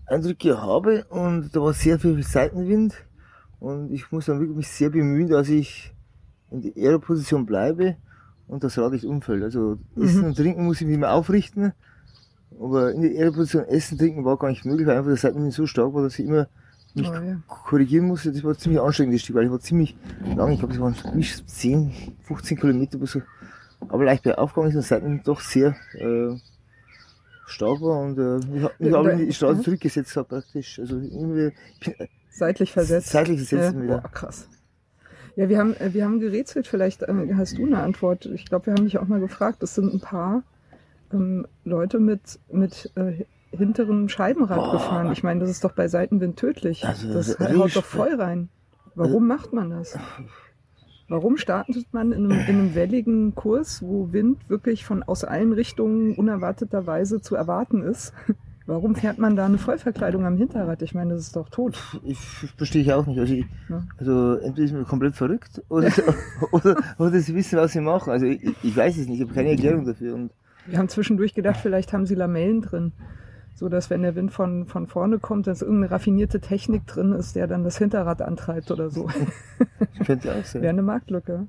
[0.06, 2.94] Eindrücke habe und da war sehr viel Seitenwind
[3.60, 5.94] und ich muss dann wirklich mich sehr bemühen, dass ich
[6.52, 7.96] in die Aero-Position bleibe
[8.48, 9.44] und das Rad nicht umfällt.
[9.44, 11.72] Also Essen und Trinken muss ich mich immer aufrichten,
[12.60, 15.66] aber in der Aero-Position Essen, Trinken war gar nicht möglich, weil einfach der Seitenwind so
[15.66, 16.48] stark war, dass ich immer
[16.96, 17.38] mich Oh, ja.
[17.48, 18.32] korrigieren musste.
[18.32, 19.96] Das war ziemlich anstrengend, das Stück, weil ich war ziemlich
[20.36, 21.92] lang, ich glaube, es waren nicht 10,
[22.24, 23.22] 15 Kilometer, wo so,
[23.90, 26.36] aber leicht bergauf gegangen ist und Seiten doch sehr äh,
[27.48, 29.64] stark war und äh, ich habe mich Ja, da- in die Straße mhm.
[29.64, 30.80] zurückgesetzt habe praktisch.
[30.80, 33.10] Also ich bin äh, Seitlich versetzt.
[33.10, 34.00] Seitlich versetzt wieder.
[34.00, 34.48] Boah, krass.
[35.36, 38.26] Ja, wir haben, äh, wir haben gerätselt, vielleicht äh, hast du eine Antwort.
[38.28, 39.62] Ich glaube, wir haben dich auch mal gefragt.
[39.64, 40.44] Es sind ein paar
[41.12, 43.26] ähm, Leute mit, mit äh,
[43.58, 44.72] hinteren Scheibenrad Boah.
[44.74, 45.12] gefahren.
[45.12, 46.86] Ich meine, das ist doch bei Seitenwind tödlich.
[46.86, 48.50] Also, das das- haut doch voll rein.
[48.96, 49.98] Warum macht man das?
[51.10, 55.52] Warum startet man in einem, in einem welligen Kurs, wo Wind wirklich von aus allen
[55.54, 58.14] Richtungen unerwarteterweise zu erwarten ist?
[58.66, 60.82] Warum fährt man da eine Vollverkleidung am Hinterrad?
[60.84, 61.78] Ich meine, das ist doch tot.
[62.06, 62.18] ich
[62.56, 63.20] verstehe ich auch nicht.
[63.20, 63.84] Also, ich, Ja.
[63.98, 65.92] also entweder sind wir komplett verrückt oder,
[66.54, 68.10] oder, oder sie wissen, was sie machen.
[68.12, 70.16] Also ich, ich weiß es nicht, ich habe keine Erklärung dafür.
[70.16, 70.32] Und
[70.66, 72.94] Wir haben zwischendurch gedacht, vielleicht haben sie Lamellen drin.
[73.56, 77.36] So dass wenn der Wind von, von vorne kommt, dass irgendeine raffinierte Technik drin ist,
[77.36, 79.08] der dann das Hinterrad antreibt oder so.
[79.80, 80.62] das könnte auch sein.
[80.64, 81.48] Wäre eine Marktlücke.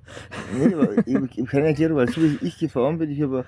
[0.58, 3.44] Nee, aber ich, ich habe keine Erklärung, weil so wie ich gefahren bin, ich habe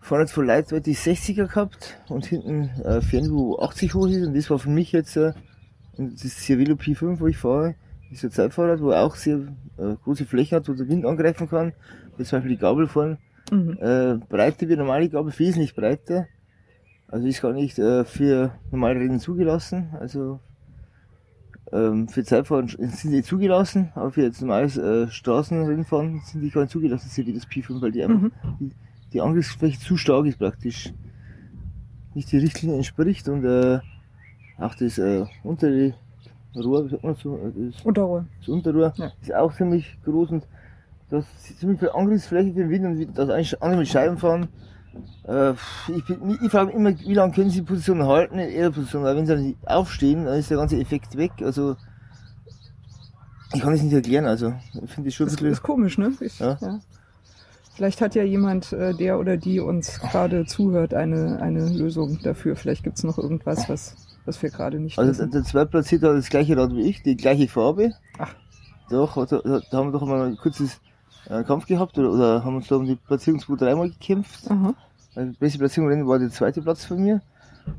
[0.00, 4.50] vorne von Leitweite die 60er gehabt und hinten äh, Fernwo 80 hoch ist und das
[4.50, 5.32] war für mich jetzt äh,
[5.96, 7.76] und das Cervelo P5, wo ich fahre,
[8.10, 9.36] ist ein Zeitfahrrad, wo auch sehr
[9.78, 11.72] äh, große Flächen hat, wo der Wind angreifen kann.
[12.16, 13.18] Wie zum Beispiel die Gabel vorne,
[13.52, 13.76] Mhm.
[13.80, 16.26] äh, breiter wie normale Gabel, wesentlich breiter.
[17.14, 19.90] Also ist gar nicht äh, für normale Rennen zugelassen.
[20.00, 20.40] Also
[21.72, 26.62] ähm, für Zeitfahren sind die zugelassen, aber für jetzt normales äh, Straßenrennfahren sind die gar
[26.62, 28.32] nicht zugelassen, sind die das P5, weil die einfach Mhm.
[28.58, 28.72] die,
[29.12, 30.92] die Angriffsfläche zu stark ist praktisch.
[32.14, 33.78] Nicht die Richtlinie entspricht und äh,
[34.58, 35.94] auch das äh, untere
[36.56, 38.26] Rohr, wie sagt man so, äh, das, Unterrohr.
[38.40, 39.12] das Unterrohr Ja.
[39.22, 40.48] ist auch ziemlich groß und
[41.10, 44.48] das ist ziemlich viel Angriffsfläche für den Wind und das eigentlich andere mit Scheiben fahren.
[45.26, 45.52] Äh,
[45.96, 48.70] ich, bin- ich frage mich immer, wie lange können sie die Position halten in ihrer
[48.70, 51.32] Position, weil wenn sie dann aufstehen, dann ist der ganze Effekt weg.
[51.42, 51.76] Also
[53.54, 56.12] Ich kann es nicht erklären, also ich finde das schon Das ist komisch, ne?
[56.20, 56.58] Ich, Ja.
[56.60, 56.80] ja.
[57.76, 62.54] Vielleicht hat ja jemand, äh, der oder die uns gerade zuhört, eine, eine Lösung dafür.
[62.54, 65.30] Vielleicht gibt's noch irgendwas, was, was wir gerade nicht Also der, wissen.
[65.32, 67.92] der Zweitplatzierte hat das gleiche Rad wie ich, die gleiche Farbe.
[68.18, 68.32] Ach.
[68.90, 70.80] Doch, da, da, da haben wir doch mal ein kurzes
[71.28, 74.48] äh, Kampf gehabt oder, oder haben uns da um die Platzierung zwei, dreimal gekämpft.
[75.14, 77.20] Also die beste Platzierung im Rennen war der zweite Platz von mir.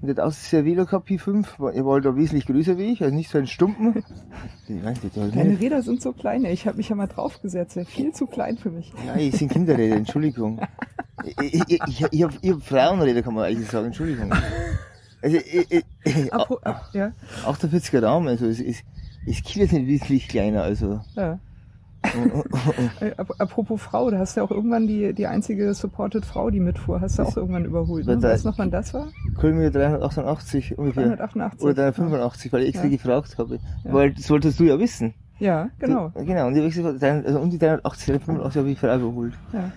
[0.02, 1.46] Und der hat auch sehr Velo gehabt, P5.
[1.60, 4.04] War- Er war halt da wesentlich größer wie ich, also nicht so ein Stumpen.
[4.68, 4.82] Ich
[5.12, 6.54] der- Deine Räder sind so klein, ey.
[6.54, 7.78] ich habe mich ja mal draufgesetzt.
[7.86, 8.92] Viel zu klein für mich.
[9.06, 10.60] Ja, es sind Kinderräder, Entschuldigung.
[11.24, 14.32] Ich, ich, ich, ich habe ich hab Frauenräder, kann man eigentlich sagen, Entschuldigung.
[15.22, 17.14] Also, ich, ich, ich, Apro ap ja,
[17.46, 18.84] 48er Raum, also es ist,
[19.26, 21.00] ist nicht wesentlich kleiner, also.
[21.16, 21.40] ja.
[23.00, 26.50] Äh, ap apropos Frau, da hast du ja auch irgendwann die, die einzige supported Frau,
[26.50, 28.06] die mitfuhr, hast du auch irgendwann überholt.
[28.06, 28.22] Ne?
[28.22, 29.08] Weißt du noch, wann das war?
[29.40, 31.08] Kilometer 388 ungefähr.
[31.08, 31.62] 388.
[31.64, 32.92] Oder 385, weil ich extra Ja.
[32.92, 33.60] gefragt habe.
[33.84, 33.94] Ja.
[33.94, 35.14] Weil das wolltest du ja wissen.
[35.40, 36.10] Ja, genau.
[36.16, 39.34] Du, genau, und ich hab gesagt, also um die 380, 385 habe ich Frau überholt.
[39.52, 39.72] Ja.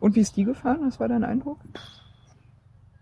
[0.00, 0.78] Und wie ist die gefahren?
[0.82, 1.58] Was war dein Eindruck?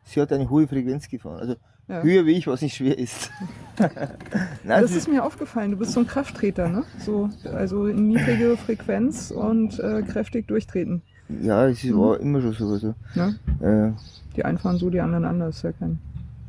[0.04, 1.38] Sie hat eine hohe Frequenz gefahren.
[1.40, 1.54] Also
[1.88, 2.02] Ja.
[2.02, 3.30] höher wie ich, was nicht schwer ist.
[3.78, 5.70] Nein, Das ist mir aufgefallen.
[5.70, 6.84] Du bist so ein Krafttreter, ne?
[6.98, 11.02] So, also niedrige Frequenz und äh, kräftig durchtreten.
[11.40, 11.96] ja, es Mhm.
[11.98, 12.68] war immer schon so.
[12.72, 13.38] Also, Ne?
[13.60, 13.92] äh,
[14.36, 15.62] Die einen fahren so, die anderen anders.
[15.62, 15.98] Ja kein.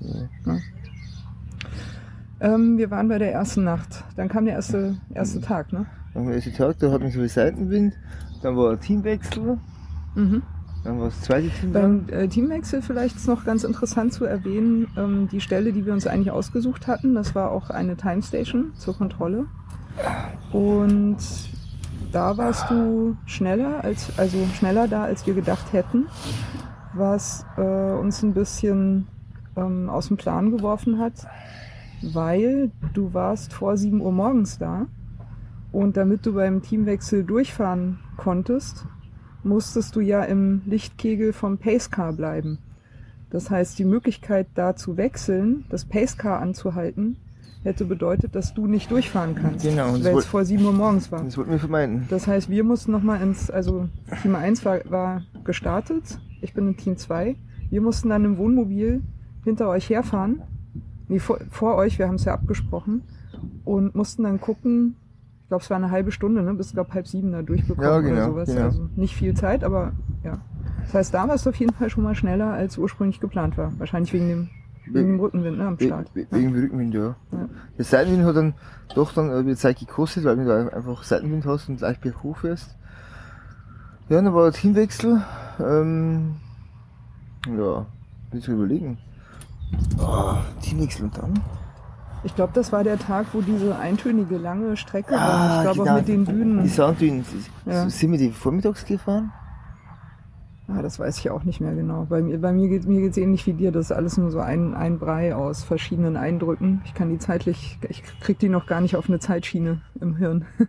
[0.02, 0.16] ja.
[0.46, 0.62] Ne?
[2.42, 4.04] Ähm, wir waren bei der ersten Nacht.
[4.16, 5.86] Dann kam der erste, erste Tag, ne?
[6.16, 7.94] Am ersten Tag, da hatten wir so viel Seitenwind.
[8.42, 9.58] Dann war ein Teamwechsel.
[10.16, 10.42] Mhm.
[10.90, 11.72] Dann war das zweite Team.
[11.72, 15.94] Beim äh, Teamwechsel vielleicht ist noch ganz interessant zu erwähnen, ähm, die Stelle, die wir
[15.94, 19.46] uns eigentlich ausgesucht hatten, das war auch eine Time Station zur Kontrolle.
[20.52, 21.18] Und
[22.12, 26.08] da warst du schneller als, also schneller da, als wir gedacht hätten,
[26.96, 29.06] was äh, uns ein bisschen
[29.56, 31.28] ähm, aus dem Plan geworfen hat,
[32.02, 34.88] weil du warst vor 7 Uhr morgens da
[35.72, 38.88] und damit du beim Teamwechsel durchfahren konntest,
[39.44, 42.60] musstest du ja im Lichtkegel vom Pacecar bleiben.
[43.30, 47.18] Das heißt, die Möglichkeit da zu wechseln, das Pacecar anzuhalten,
[47.64, 51.24] hätte bedeutet, dass du nicht durchfahren kannst, Genau, weil es vor 7 Uhr morgens war.
[51.24, 52.06] Das wollten wir vermeiden.
[52.10, 53.90] Das heißt, wir mussten nochmal ins, also
[54.22, 57.36] Team 1 war, war gestartet, ich bin in Team 2.
[57.70, 59.02] Wir mussten dann im Wohnmobil
[59.44, 60.42] hinter euch herfahren,
[61.08, 63.04] nee, vor, vor euch, wir haben es ja abgesprochen,
[63.66, 64.96] und mussten dann gucken,
[65.50, 67.98] ich glaube, es war eine halbe Stunde, ne, bis, glaube halb sieben da durchbekommen Ja,
[67.98, 68.50] oder genau, sowas.
[68.50, 68.66] genau.
[68.66, 70.38] Also nicht viel Zeit, aber ja.
[70.84, 73.72] Das heißt, da warst du auf jeden Fall schon mal schneller, als ursprünglich geplant war.
[73.80, 74.50] Wahrscheinlich wegen dem,
[74.86, 76.12] wegen dem Rückenwind ne, am Start.
[76.14, 77.16] we wegen dem Rückenwind, ja.
[77.32, 77.50] Ja.
[77.80, 78.54] Der Seitenwind hat dann
[78.94, 82.76] doch dann wieder Zeit gekostet, weil du da einfach Seitenwind hast und leicht berghoch fährst.
[84.08, 85.24] Ja, dann war der Teamwechsel.
[85.60, 86.36] Ähm,
[87.58, 87.88] ja,
[88.30, 89.00] willst du überlegen.
[90.00, 91.34] Oh, Teamwechsel und dann?
[92.24, 95.20] Ich glaube, das war der Tag, wo diese eintönige lange Strecke war.
[95.20, 95.92] Ah, Ich glaube genau.
[95.94, 96.64] auch mit den Dünen.
[96.64, 97.24] Die Sounddünen.
[97.66, 97.90] Ja.
[97.90, 99.32] Sind wir die vormittags gefahren?
[100.68, 102.06] Ah, das weiß ich auch nicht mehr genau.
[102.10, 103.72] Bei mir, bei mir geht mir geht's ähnlich wie dir.
[103.72, 106.82] Das ist alles nur so ein, ein Brei aus verschiedenen Eindrücken.
[106.86, 110.46] Ich kann die zeitlich, ich krieg die noch gar nicht auf eine Zeitschiene im Hirn.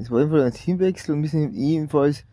[0.00, 2.24] Es war jedenfalls ein Teamwechsel und wir sind ebenfalls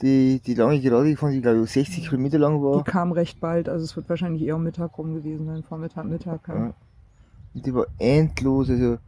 [0.00, 2.84] die, die lange Gerade gefahren, die glaube ich 60 Kilometer lang Die war.
[2.84, 5.64] kam recht bald, also es wird wahrscheinlich eher um Mittag rum gewesen sein.
[5.64, 6.46] Vormittag, Mittag.
[6.46, 6.54] Ja.
[6.54, 6.74] Ja.
[7.54, 8.98] Und die war endlos, also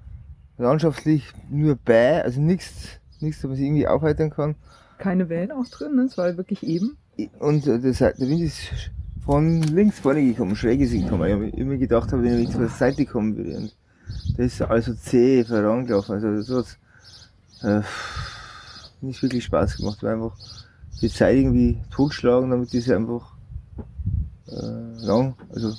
[0.58, 2.88] landschaftlich nur bei, also nichts,
[3.20, 4.56] nichts, man sich irgendwie aufheitern kann.
[4.98, 6.02] Keine Wellen auch drin, ne?
[6.02, 6.96] es war wirklich eben.
[7.38, 8.60] Und äh, der, Wind ist
[9.24, 13.06] von links vorne gekommen, schräg ist gekommen, ich immer gedacht habe, wenn von der Seite
[13.06, 13.56] kommen würde.
[13.56, 13.76] Und
[14.36, 16.14] das ist also zäh vorangelaufen.
[16.14, 16.78] Also so hat's
[17.62, 17.82] äh,
[19.00, 20.36] nicht wirklich Spaß gemacht, weil einfach
[21.00, 23.34] die Zeit irgendwie totschlagen, damit das einfach
[24.48, 25.74] äh, lang, also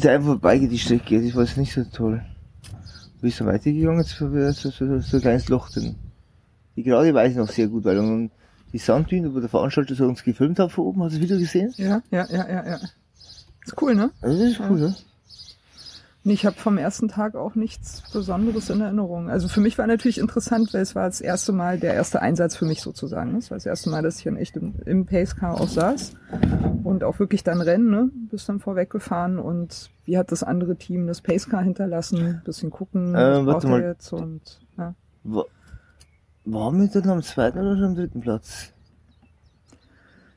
[0.00, 0.40] Zeit einfach
[0.78, 2.22] Strecke, das war jetzt nicht so toll.
[3.20, 5.96] Wie ist so weitergegangen, jetzt war so, so, so, so ein kleines Loch drin.
[6.76, 8.30] Die gerade weiß ich noch sehr gut, weil dann
[8.72, 11.38] die Sanddüne, wo der Veranstalter so uns gefilmt hat von oben, hast du das Video
[11.38, 11.72] gesehen?
[11.76, 12.80] Ja, ja, ja, ja, ja.
[13.64, 14.10] Ist cool, ne?
[14.20, 14.94] Also das ist cool, ja.
[16.28, 19.30] Nee, Ich habe vom ersten Tag auch nichts Besonderes in Erinnerung.
[19.30, 22.54] Also für mich war natürlich interessant, weil es war das erste Mal der erste Einsatz
[22.54, 23.34] für mich sozusagen.
[23.36, 26.12] Es war das erste Mal, dass ich dann echt im, im Pacecar auch saß
[26.84, 28.10] und auch wirklich dann rennen, ne?
[28.30, 32.42] Bist dann vorweggefahren und wie hat das andere Team das Pacecar hinterlassen?
[32.44, 34.94] Bisschen gucken, was Ähm, braucht er jetzt und ja.
[35.24, 35.46] War,
[36.44, 38.74] waren wir dann am zweiten oder schon am dritten Platz?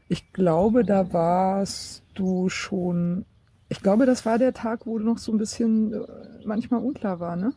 [0.08, 3.26] Ich glaube, da warst du schon.
[3.72, 6.00] Ich glaube, das war der Tag, wo du noch so ein bisschen äh,
[6.44, 7.54] manchmal unklar war, ne?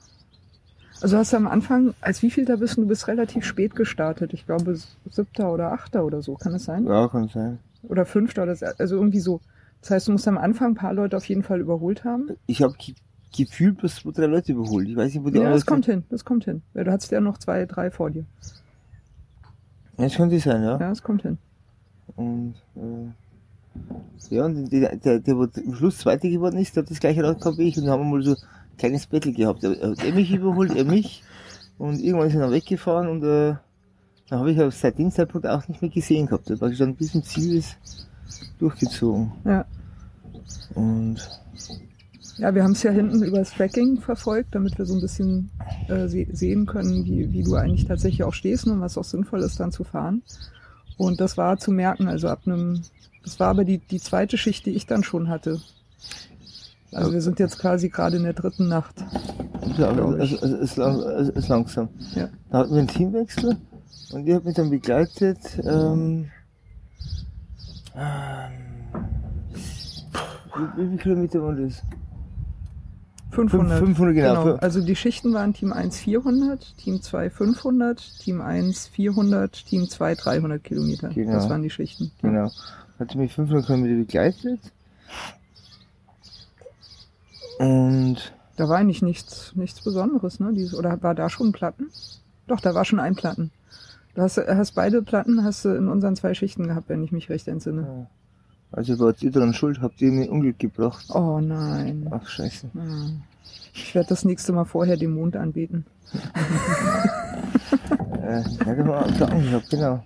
[1.01, 2.83] Also hast du am Anfang, als wie viel da bist du?
[2.83, 4.33] Du bist relativ spät gestartet.
[4.33, 4.79] Ich glaube
[5.11, 6.87] siebter oder achter oder so, kann es sein?
[6.87, 7.59] Ja, kann sein.
[7.83, 9.41] Oder fünfter oder so, also irgendwie so.
[9.81, 12.29] Das heißt, du musst am Anfang ein paar Leute auf jeden Fall überholt haben.
[12.47, 12.77] Ich habe
[13.37, 14.89] gefühlt bloß zwei, drei Leute überholt.
[14.89, 16.63] Ich weiß nicht, wo die Ja, das kommt hin, das kommt hin.
[16.75, 18.25] Ja, Du hattest ja noch zwei, drei vor dir.
[19.99, 20.79] Ja, das könnte sein, ja.
[20.79, 21.39] Ja, das kommt hin.
[22.15, 23.11] Und, äh,
[24.31, 27.23] ja, und der, der, der, wo am Schluss Zweiter geworden ist, der hat das gleiche
[27.23, 29.63] Rad gehabt wie ich und haben wir mal so ein kleines Battle gehabt.
[29.65, 31.23] Er hat er mich überholt, er mich
[31.79, 33.55] und irgendwann ist er dann weggefahren und, äh,
[34.29, 36.49] dann habe ich aber seit dem Zeitpunkt auch nicht mehr gesehen gehabt.
[36.49, 37.77] Da war ich dann bis zum Ziel ist
[38.59, 39.33] durchgezogen.
[39.45, 39.67] Ja.
[40.75, 41.17] Und,
[42.39, 45.51] Ja, wir haben es ja hinten übers Tracking verfolgt, damit wir so ein bisschen
[45.89, 49.41] äh, se sehen können, wie, wie du eigentlich tatsächlich auch stehst und was auch sinnvoll
[49.43, 50.23] ist, dann zu fahren.
[50.97, 52.81] Und das war zu merken, also ab einem,
[53.25, 55.61] das war aber die, die zweite Schicht, die ich dann schon hatte.
[56.93, 58.95] Also wir sind jetzt quasi gerade in der dritten Nacht.
[59.77, 61.89] ja, es, lang, also, es langsam.
[62.15, 62.29] Ja.
[62.51, 63.57] Da hatten wir einen Teamwechsel
[64.13, 66.31] und die hat mich dann begleitet, ähm,
[67.97, 68.53] ähm,
[70.57, 71.83] wie, wie viele Kilometer waren das?
[73.33, 73.79] 500.
[73.81, 74.55] 500, genau.
[74.57, 80.15] Also die Schichten waren Team 1 400, Team 2 500, Team 1 400, Team 2
[80.15, 81.09] 300 Kilometer.
[81.09, 81.33] Genau.
[81.33, 82.13] Das waren die Schichten.
[82.23, 82.53] Genau.
[82.99, 84.61] Hat mich 500 Kilometer begleitet.
[87.59, 88.17] Und
[88.57, 90.53] Da war eigentlich nichts, nichts Besonderes, ne?
[90.53, 91.91] Dieses, oder war da schon Platten?
[92.47, 93.51] Doch, da war schon ein Platten.
[94.15, 97.31] Du hast, hast beide Platten hast du in unseren zwei Schichten gehabt, wenn ich mich
[97.31, 98.07] recht entsinne.
[98.71, 101.07] also wart ihr dran schuld, habt ihr mir Unglück gebracht.
[101.11, 102.07] Oh nein.
[102.13, 102.71] Ach scheiße.
[103.73, 105.85] Ich werde das nächste Mal vorher den Mond anbeten.
[108.25, 110.03] Äh, ja, war gehabt, genau.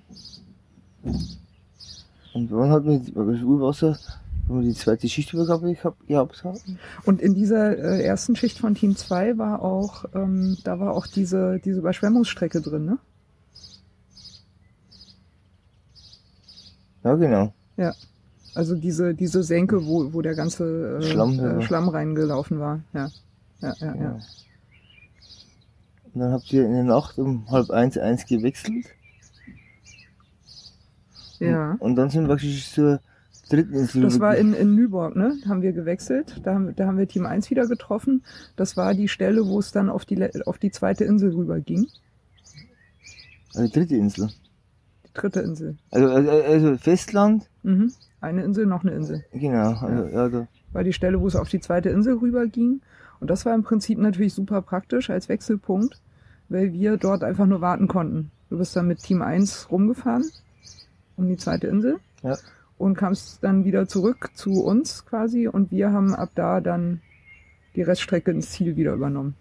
[2.39, 3.99] Und wann hat das Urwasser,
[4.47, 6.79] wo wir die zweite Schichtübergabe gehabt, haben?
[7.05, 11.09] Und in dieser äh, ersten Schicht von Team 2 war auch, ähm, da war auch
[11.09, 12.99] diese, diese Überschwemmungsstrecke drin, ne?
[17.03, 17.53] Ja, genau.
[17.77, 17.95] Ja.
[18.55, 22.81] Also diese, diese Senke, wo, wo der ganze äh, Schlamm, äh, Schlamm reingelaufen war.
[22.93, 23.11] Ja.
[23.61, 24.03] Ja, ja, ja.
[24.03, 24.19] Ja.
[26.15, 28.87] Und dann habt ihr in der Nacht um halb eins, eins gewechselt.
[31.39, 31.77] Ja.
[31.79, 33.01] Und dann sind wir praktisch zur
[33.49, 34.03] dritten Insel.
[34.03, 35.37] Das war in, in Nyborg, ne?
[35.47, 36.41] Haben wir gewechselt.
[36.45, 38.25] Da haben, da haben wir Team 1 wieder getroffen.
[38.57, 41.87] Das war die Stelle, wo es dann auf die, auf die zweite Insel rüber ging.
[43.55, 44.29] Also die dritte Insel.
[45.07, 45.77] Die dritte Insel.
[45.91, 47.93] Also, also, also Festland, Mhm.
[48.21, 49.25] Eine Insel, noch eine Insel.
[49.33, 49.75] genau.
[49.75, 50.49] Also, ja, da.
[50.73, 52.81] War die Stelle, wo es auf die zweite Insel rüber ging.
[53.21, 56.01] Und das war im Prinzip natürlich super praktisch als Wechselpunkt,
[56.49, 58.31] weil wir dort einfach nur warten konnten.
[58.49, 60.25] Du bist dann mit Team 1 rumgefahren
[61.19, 62.37] um die zweite Insel Ja.
[62.79, 67.01] und kamst dann wieder zurück zu uns quasi und wir haben ab da dann
[67.77, 69.35] die Reststrecke ins Ziel wieder übernommen.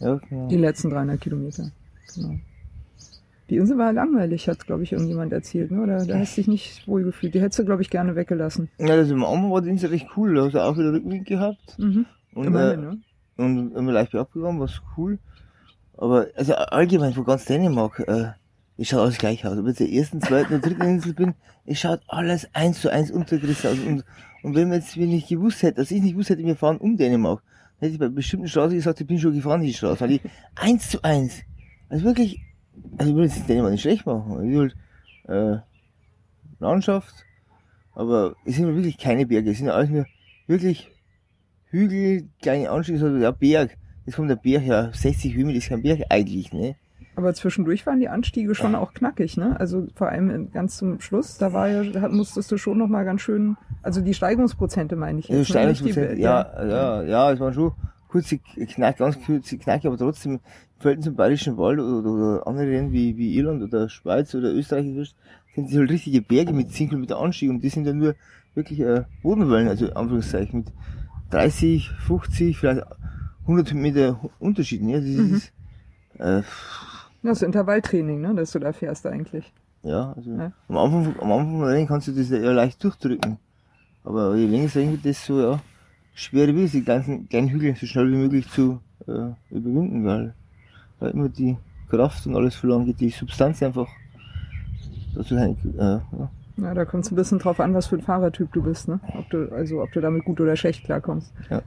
[0.00, 0.48] Ja, genau.
[0.48, 1.70] Die letzten 300 Kilometer.
[2.14, 2.34] Genau.
[3.48, 5.80] Die Insel war langweilig, hat, glaube ich, irgendjemand erzählt, ne?
[5.82, 7.32] Oder da hast du dich nicht wohl gefühlt.
[7.34, 8.68] Die hättest du, glaube ich, gerne weggelassen.
[8.78, 10.34] Ja, also am Anfang war die Insel recht cool.
[10.34, 11.78] Da hast du auch wieder Rückenwind gehabt.
[11.78, 12.06] Mhm.
[12.34, 12.98] Und, Immerhin, äh, ne?
[13.36, 15.18] und immer leicht abgegangen, was cool.
[15.96, 18.32] Aber also allgemein von ganz Dänemark, äh,
[18.78, 19.58] es schaut alles gleich aus.
[19.58, 21.34] Ob ich der ersten, zweiten oder dritten Insel bin,
[21.64, 23.78] es schaut alles eins zu eins untergerissen aus.
[23.78, 24.04] Und,
[24.42, 26.78] und wenn man jetzt, wenn ich gewusst hätte, dass ich nicht gewusst hätte, wir fahren
[26.78, 30.00] um Dänemark, dann hätte ich bei bestimmten Straßen gesagt, ich bin schon gefahren, die Straße,
[30.00, 30.20] weil die
[30.54, 31.42] eins zu eins,
[31.88, 32.40] also wirklich,
[32.98, 34.72] also ich will jetzt Dänemark nicht schlecht machen, ich will,
[35.28, 35.58] äh,
[36.58, 37.14] Landschaft,
[37.92, 40.06] aber es sind wirklich keine Berge, es sind alles nur
[40.46, 40.90] wirklich
[41.66, 43.76] Hügel, kleine Anstiege, so der Berg.
[44.04, 46.76] Jetzt kommt der Berg, ja, 60 Höhenmeter ist kein Berg eigentlich, ne?
[47.16, 49.58] Aber zwischendurch waren die Anstiege schon auch knackig, ne?
[49.58, 53.04] Also vor allem ganz zum Schluss, da war ja, da musstest du schon noch mal
[53.04, 55.54] ganz schön, also die Steigungsprozente meine ich Also jetzt.
[55.54, 55.66] ne?
[55.68, 57.72] Nicht die- ja, ja, ja, es waren schon
[58.08, 60.40] kurze Knack, ganz kurze Knack, aber trotzdem, im
[60.78, 64.84] Verhältnis zum Bayerischen Wald oder, oder, andere Länder wie, wie Irland oder Schweiz oder Österreich,
[64.84, 68.14] sind das halt richtige Berge mit 10 Kilometer Anstieg und die sind dann nur
[68.54, 70.72] wirklich äh, Bodenwellen, also Anführungszeichen mit
[71.30, 72.82] 30, 50, vielleicht
[73.42, 75.00] 100 Meter Unterschied, ne?
[75.00, 75.34] Das Mhm.
[75.34, 75.52] ist,
[76.18, 76.42] äh,
[77.26, 78.34] Das Intervalltraining, ne?
[78.34, 79.52] Dass du da fährst eigentlich.
[79.82, 80.52] Ja, also Ja.
[80.68, 83.38] am Anfang, am Anfang Rennen kannst du das ja leicht durchdrücken.
[84.04, 85.60] Aber je länger es Rennen wird, desto ja,
[86.14, 90.34] schwerer wird die ganzen kleinen Hügel so schnell wie möglich zu äh, überwinden, weil
[91.00, 91.56] da immer die
[91.90, 93.88] Kraft und alles verloren geht, die Substanz einfach
[95.14, 96.02] dazu äh, ja.
[96.58, 98.98] Ja, da kommt es ein bisschen drauf an, was für ein Fahrertyp du bist, ne?
[99.18, 101.32] Ob du, also ob du damit gut oder schlecht klarkommst.
[101.50, 101.60] Ja.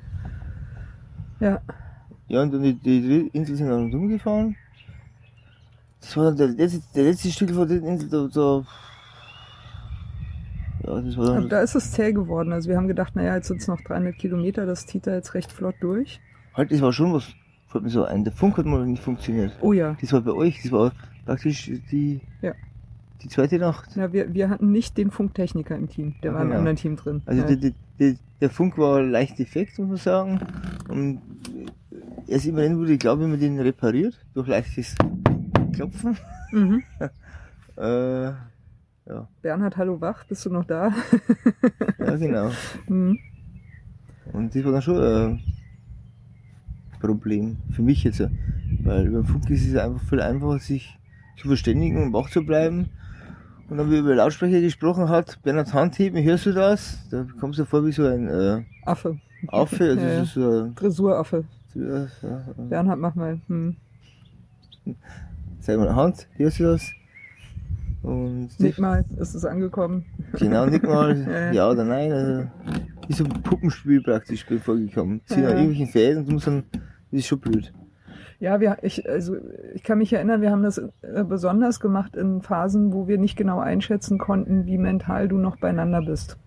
[1.40, 1.62] Ja.
[2.28, 4.56] ja, und dann die, die, die Insel sind dann rumgefahren.
[6.02, 8.64] Das war dann der letzte, der letzte Stück von der Insel, da, da
[10.88, 12.54] ja, das war dann Und da ist es zäh geworden.
[12.54, 15.34] Also wir haben gedacht, naja, jetzt sind es noch 300 Kilometer, das zieht er jetzt
[15.34, 16.20] recht flott durch.
[16.54, 17.28] halt, das war schon was,
[17.68, 19.52] fällt mir so ein, der Funk hat mal nicht funktioniert.
[19.62, 19.96] Oh ja.
[20.00, 20.92] Das war bei euch, das war
[21.26, 22.54] praktisch die, Ja.
[23.22, 23.96] die zweite Nacht.
[23.96, 26.16] Ja, wir, wir hatten nicht den Funktechniker im Team.
[26.24, 26.60] Der war im Genau.
[26.60, 27.22] anderen Team drin.
[27.26, 27.56] Also ja.
[27.56, 30.40] der, der, der, Funk war leicht defekt, muss man sagen.
[30.88, 31.22] Und
[32.28, 34.96] erst im Rennen wurde, glaube ich, man den repariert durch leichtes
[35.72, 36.18] Klopfen.
[36.52, 36.84] Mhm.
[37.78, 40.92] Äh, ja, Bernhard, hallo wach, bist du noch da?
[41.98, 42.52] ja, genau.
[42.90, 43.18] Mhm.
[44.34, 45.40] Und das war dann schon ein
[47.00, 48.22] Problem für mich jetzt.
[48.84, 50.98] Weil über den Funk ist es einfach viel einfacher, sich
[51.38, 52.90] zu verständigen und wach zu bleiben.
[53.70, 57.08] Und dann, wie er über Lautsprecher gesprochen hat, Bernhard Handheben, hörst du das?
[57.10, 59.20] Da kommst du vor wie so ein äh, Affe.
[59.48, 61.46] Affe, also Ja, so ein, Dressuraffe.
[61.76, 63.40] ja, ja, Bernhard, mach mal.
[63.48, 63.78] Hm.
[65.62, 66.92] Sag mal Hand, hörst du das?
[68.02, 70.06] Und Nick mal, ist es angekommen?
[70.40, 71.52] Genau, nicht mal Ja.
[71.52, 72.12] ja oder nein.
[72.12, 72.44] Also,
[73.08, 75.22] ist so ein Puppenspiel praktisch vorgekommen.
[75.26, 75.50] Ziehen Ja.
[75.50, 76.64] irgendwelchen Fäden und du musst dann,
[77.12, 77.74] das ist schon blöd.
[78.40, 79.36] Ja, wir, ich, also
[79.76, 83.36] ich kann mich erinnern, wir haben das äh, besonders gemacht in Phasen, wo wir nicht
[83.36, 86.38] genau einschätzen konnten, wie mental du noch beieinander bist.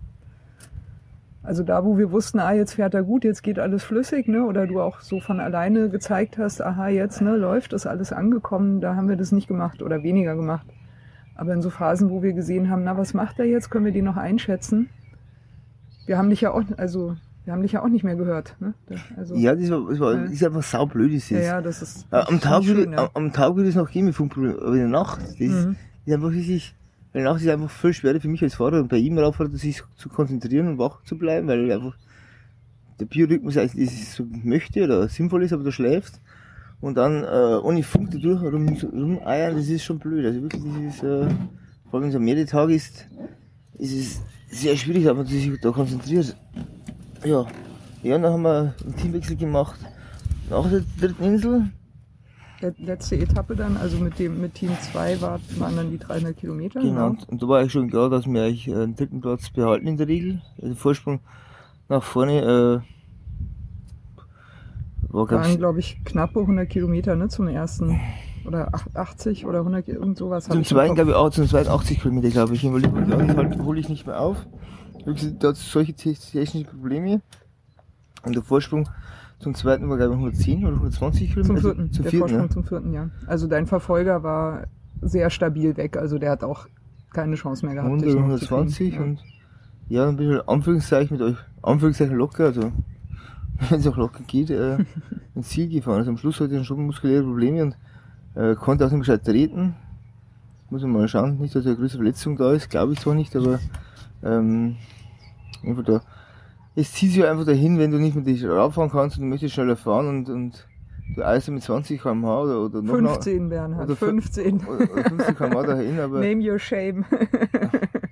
[1.44, 4.44] Also da, wo wir wussten, ah, jetzt fährt er gut, jetzt geht alles flüssig, ne?
[4.46, 8.80] Oder du auch so von alleine gezeigt hast, aha, jetzt ne, läuft, ist alles angekommen,
[8.80, 10.66] da haben wir das nicht gemacht oder weniger gemacht.
[11.34, 13.92] Aber in so Phasen, wo wir gesehen haben, na, was macht er jetzt, können wir
[13.92, 14.88] die noch einschätzen?
[16.06, 18.54] Wir haben dich ja auch, also wir haben dich ja auch nicht mehr gehört.
[18.60, 18.74] Ne?
[19.16, 20.22] Also, Ja, das war, das war Ja.
[20.22, 21.46] das ist einfach saublöd, ist ja, das.
[21.46, 22.06] ja, das ist.
[22.12, 23.08] Äh, am, Tag würde, schön, ja.
[23.14, 25.76] am, Tag würde es noch gehen mit Funkproblemen, aber in der Nacht, das ist, Mhm.
[26.04, 26.76] ist einfach richtig,
[27.14, 29.82] der Nacht ist einfach viel schwerer für mich als Fahrer und bei ihm auffordert, sich
[29.96, 31.96] zu konzentrieren und wach zu bleiben, weil einfach
[33.00, 36.20] der Biorhythmus eigentlich das so möchte oder sinnvoll ist, aber du schläfst
[36.80, 40.24] und dann äh, ohne Funk da durch rum, rumeiern, das ist schon blöd.
[40.26, 41.28] Also wirklich, das ist, äh,
[41.90, 43.08] vor allem wenn es am Mehrtag ist,
[43.78, 46.36] ist es sehr schwierig, aber sich da konzentriert.
[47.24, 47.46] Ja,
[48.02, 49.78] ja, dann haben wir einen Teamwechsel gemacht
[50.50, 51.70] nach der dritten Insel.
[52.62, 56.36] Le- Letzte Etappe dann, also mit dem mit Team 2 war, waren dann die 300
[56.36, 56.80] Kilometer.
[56.80, 57.06] Genau, ne?
[57.10, 59.86] und, und da war eigentlich schon klar, dass wir eigentlich äh, den dritten Platz behalten
[59.86, 60.40] in der Regel.
[60.62, 61.20] Also Vorsprung
[61.88, 62.80] nach vorne äh,
[65.08, 68.00] war Waren, glaube ich, knappe 100 Kilometer ne, zum ersten.
[68.46, 70.44] Oder ach- 80 oder 100, irgend sowas.
[70.46, 72.64] zum ich zweiten, glaube ich, auch zum zweiten 80 Kilometer, glaube ich.
[72.64, 74.46] Ich halt, hole ich nicht mehr auf.
[75.04, 77.20] Da hat solche te- technische Probleme.
[78.24, 78.88] Und der Vorsprung
[79.42, 81.46] zum zweiten war, glaube ich, 110 oder 120 Kilometer.
[81.46, 81.92] Zum Also vierten.
[81.92, 82.48] Zum der vierten, Vorsprung ne?
[82.50, 83.10] zum vierten, ja.
[83.26, 84.64] Also dein Verfolger war
[85.00, 85.96] sehr stabil weg.
[85.96, 86.66] Also der hat auch
[87.12, 87.88] keine Chance mehr gehabt.
[87.88, 88.54] 100 dich oder noch zu kriegen.
[88.54, 89.02] 120 Ja.
[89.02, 89.20] und
[89.88, 92.72] ja, ich halt Anführungszeichen mit euch, Anführungszeichen locker, also
[93.68, 94.78] wenn es auch locker geht, äh,
[95.34, 95.98] ins Ziel gefahren.
[95.98, 97.76] Also am Schluss hatte ich schon muskuläre Probleme und
[98.34, 99.74] äh, konnte auch nicht gescheit treten.
[100.70, 103.36] Muss man mal schauen, nicht, dass eine größere Verletzung da ist, glaube ich zwar nicht,
[103.36, 103.58] aber
[104.22, 104.76] ähm,
[105.62, 106.00] einfach da.
[106.74, 109.54] Es zieht sich einfach dahin, wenn du nicht mit dir rauffahren kannst und du möchtest
[109.54, 110.66] schneller fahren und, und
[111.16, 114.60] du eist mit 20 km/h oder, oder noch 15, Bernhard, oder fün- 15.
[114.66, 117.04] oder, oder 50 km/h dahin, aber Name your shame.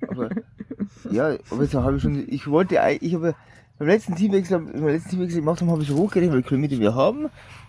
[0.08, 0.30] aber
[1.10, 3.34] ja, aber jetzt habe ich schon, ich wollte, ich habe
[3.78, 6.78] beim letzten Teamwechsel, beim letzten Teamwechsel gemacht haben, habe ich so hochgerechnet, wie viele Kilometer
[6.78, 7.24] wir haben.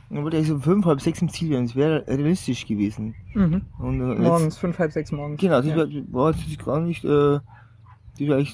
[0.10, 1.68] Und dann wollte ich so um fünf, halb sechs im Ziel werden.
[1.68, 3.16] Das wäre realistisch gewesen.
[3.34, 3.62] mhm.
[3.80, 5.40] Und, äh, Morgens, fünf, halb sechs morgens.
[5.40, 5.78] Genau, das ja.
[5.78, 7.42] war, war jetzt gar nicht, äh, das
[8.28, 8.46] war ja,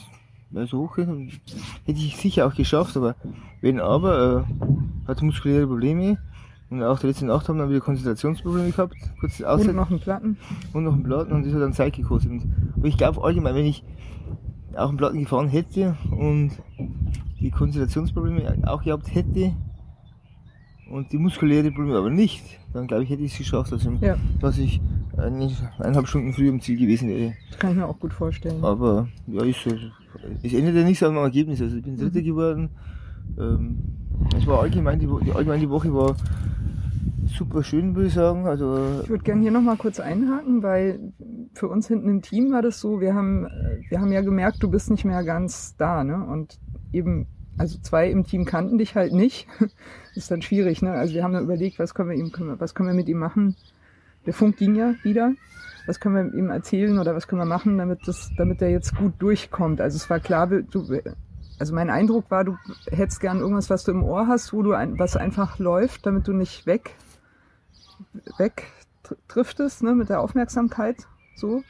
[0.51, 1.39] so hochgerechnet.
[1.85, 3.15] Hätte ich sicher auch geschafft, aber
[3.61, 6.17] wenn aber, äh, hatte muskuläre Probleme.
[6.69, 8.95] Und auch die letzte Nacht haben wir wieder Konzentrationsprobleme gehabt.
[9.21, 10.37] Kurz Und Auszeit noch einen Platten.
[10.73, 12.31] und noch einen Platten und das hat dann Zeit gekostet.
[12.31, 12.43] Und,
[12.75, 13.83] aber ich glaube allgemein, wenn ich
[14.75, 16.51] auch einen Platten gefahren hätte und
[17.39, 19.53] die Konzentrationsprobleme auch gehabt hätte
[20.91, 22.43] und die muskuläre Probleme aber nicht,
[22.73, 24.17] dann glaube ich, hätte ich es geschafft, also, Ja.
[24.41, 24.81] dass ich
[25.17, 27.33] eine, eineinhalb Stunden früher am Ziel gewesen wäre.
[27.49, 28.63] Das kann ich mir auch gut vorstellen.
[28.63, 29.71] Aber ja, ist so.
[30.43, 31.61] Es ja nichts am Ergebnis.
[31.61, 31.97] Also ich bin Mhm.
[31.97, 32.69] Dritter geworden.
[33.39, 33.79] Ähm,
[34.37, 36.15] es war allgemein, die, die allgemein die Woche war
[37.27, 38.47] super schön, würde ich sagen.
[38.47, 40.99] Also Ich würde gerne hier nochmal kurz einhaken, weil
[41.53, 43.47] für uns hinten im Team war das so, wir haben,
[43.89, 46.25] wir haben ja gemerkt, du bist nicht mehr ganz da, ne?
[46.25, 46.57] Und
[46.93, 49.47] eben, also zwei im Team kannten dich halt nicht.
[49.59, 49.69] Das
[50.15, 50.91] ist dann schwierig, ne?
[50.91, 53.55] Also wir haben dann überlegt, was können wir ihm, was können wir mit ihm machen?
[54.25, 55.33] Der Funk ging ja wieder.
[55.87, 58.95] Was können wir ihm erzählen oder was können wir machen, damit das, damit er jetzt
[58.95, 59.81] gut durchkommt?
[59.81, 60.99] Also es war klar, du,
[61.57, 62.57] also mein Eindruck war, du
[62.91, 66.27] hättest gern irgendwas, was du im Ohr hast, wo du ein, was einfach läuft, damit
[66.27, 66.95] du nicht weg
[68.37, 68.67] weg
[69.27, 71.63] driftest, ne, mit der Aufmerksamkeit, so.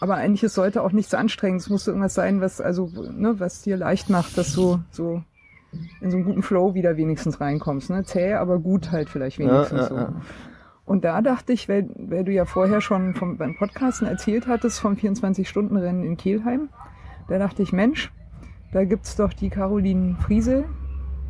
[0.00, 1.56] Aber eigentlich, es sollte auch nichts anstrengen.
[1.56, 5.22] Es musste irgendwas sein, was, also, ne, was dir leicht macht, dass du so
[6.00, 8.04] in so einen guten Flow wieder wenigstens reinkommst, ne.
[8.04, 9.94] Zäh, aber gut halt vielleicht Ja, wenigstens ja, so.
[9.96, 10.12] ja.
[10.88, 14.80] Und da dachte ich, weil, weil du ja vorher schon vom, beim Podcasten erzählt hattest
[14.80, 16.70] vom 24-Stunden-Rennen in Kelheim,
[17.28, 18.10] da dachte ich, Mensch,
[18.72, 20.64] da gibt's doch die Caroline Friesel,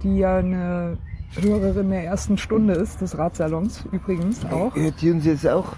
[0.05, 0.97] die ja eine
[1.41, 4.77] Hörerin der ersten Stunde ist, des Radsalons übrigens auch.
[4.77, 5.75] hört die uns jetzt auch?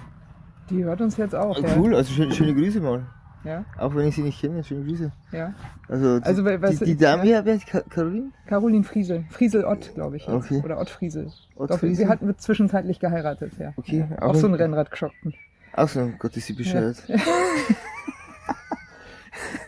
[0.69, 1.57] Die hört uns jetzt auch.
[1.57, 1.77] Ah, Ja.
[1.79, 3.07] Cool, also schöne, schöne Grüße mal.
[3.43, 5.11] Ja, Auch wenn ich sie nicht kenne, schöne Grüße.
[5.33, 5.55] ja.
[5.89, 7.43] Also, die, Also, was- die, die Dame, ja.
[7.45, 8.33] wer ist Caroline?
[8.47, 9.25] Caroline Friesel.
[9.31, 10.27] Friesel Ott, glaube ich.
[10.27, 10.35] jetzt.
[10.35, 10.61] Okay.
[10.63, 11.33] Oder Ott Friesel.
[11.57, 12.05] Ott Doch, Friesel?
[12.05, 13.73] Sie hat mit zwischenzeitlich geheiratet, ja.
[13.77, 14.19] Okay, ja.
[14.23, 15.33] auch Auch so ein ein- Rennradgeschockten.
[15.73, 17.03] Ach so, Gott, ist sie bescheuert.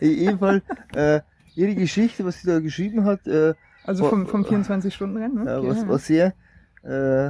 [0.00, 0.62] Jedem Fall,
[0.94, 1.20] äh,
[1.54, 3.54] ihre Geschichte, was sie da geschrieben hat, äh,
[3.84, 5.50] Also vom, vom 24-Stunden-Rennen, ne?
[5.50, 5.88] Ja, Okay, was, ja.
[5.88, 6.34] was sehr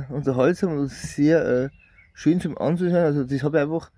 [0.08, 1.68] äh, unterhaltsam und sehr äh,
[2.14, 2.96] schön zum Anzusehen.
[2.96, 3.90] Also das habe ich einfach,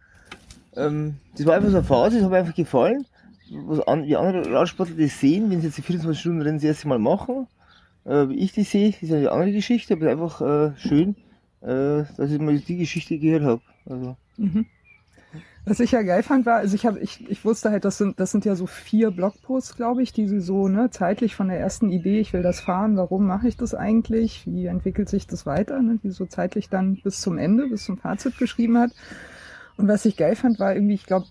[0.76, 3.06] ähm, das war einfach so eine Phase, das hat mir einfach gefallen.
[3.50, 6.64] Was an, wie andere Radsportler das sehen, wenn sie jetzt die 24 Stunden Rennen das
[6.64, 7.46] erste Mal machen,
[8.04, 11.16] äh, wie ich das sehe, ist eine andere Geschichte, aber einfach äh, schön,
[11.60, 13.62] äh, dass ich mal die Geschichte gehört habe.
[13.86, 14.66] Also, Mhm.
[15.66, 18.20] Was ich ja geil fand, war, also ich habe, ich, ich wusste halt, das sind,
[18.20, 21.58] das sind ja so vier Blogposts, glaube ich, die sie so, ne, zeitlich von der
[21.58, 25.46] ersten Idee, ich will das fahren, warum mache ich das eigentlich, wie entwickelt sich das
[25.46, 28.90] weiter, ne, die so zeitlich dann bis zum Ende, bis zum Fazit geschrieben hat.
[29.76, 31.26] Und was ich geil fand, war irgendwie, ich glaube,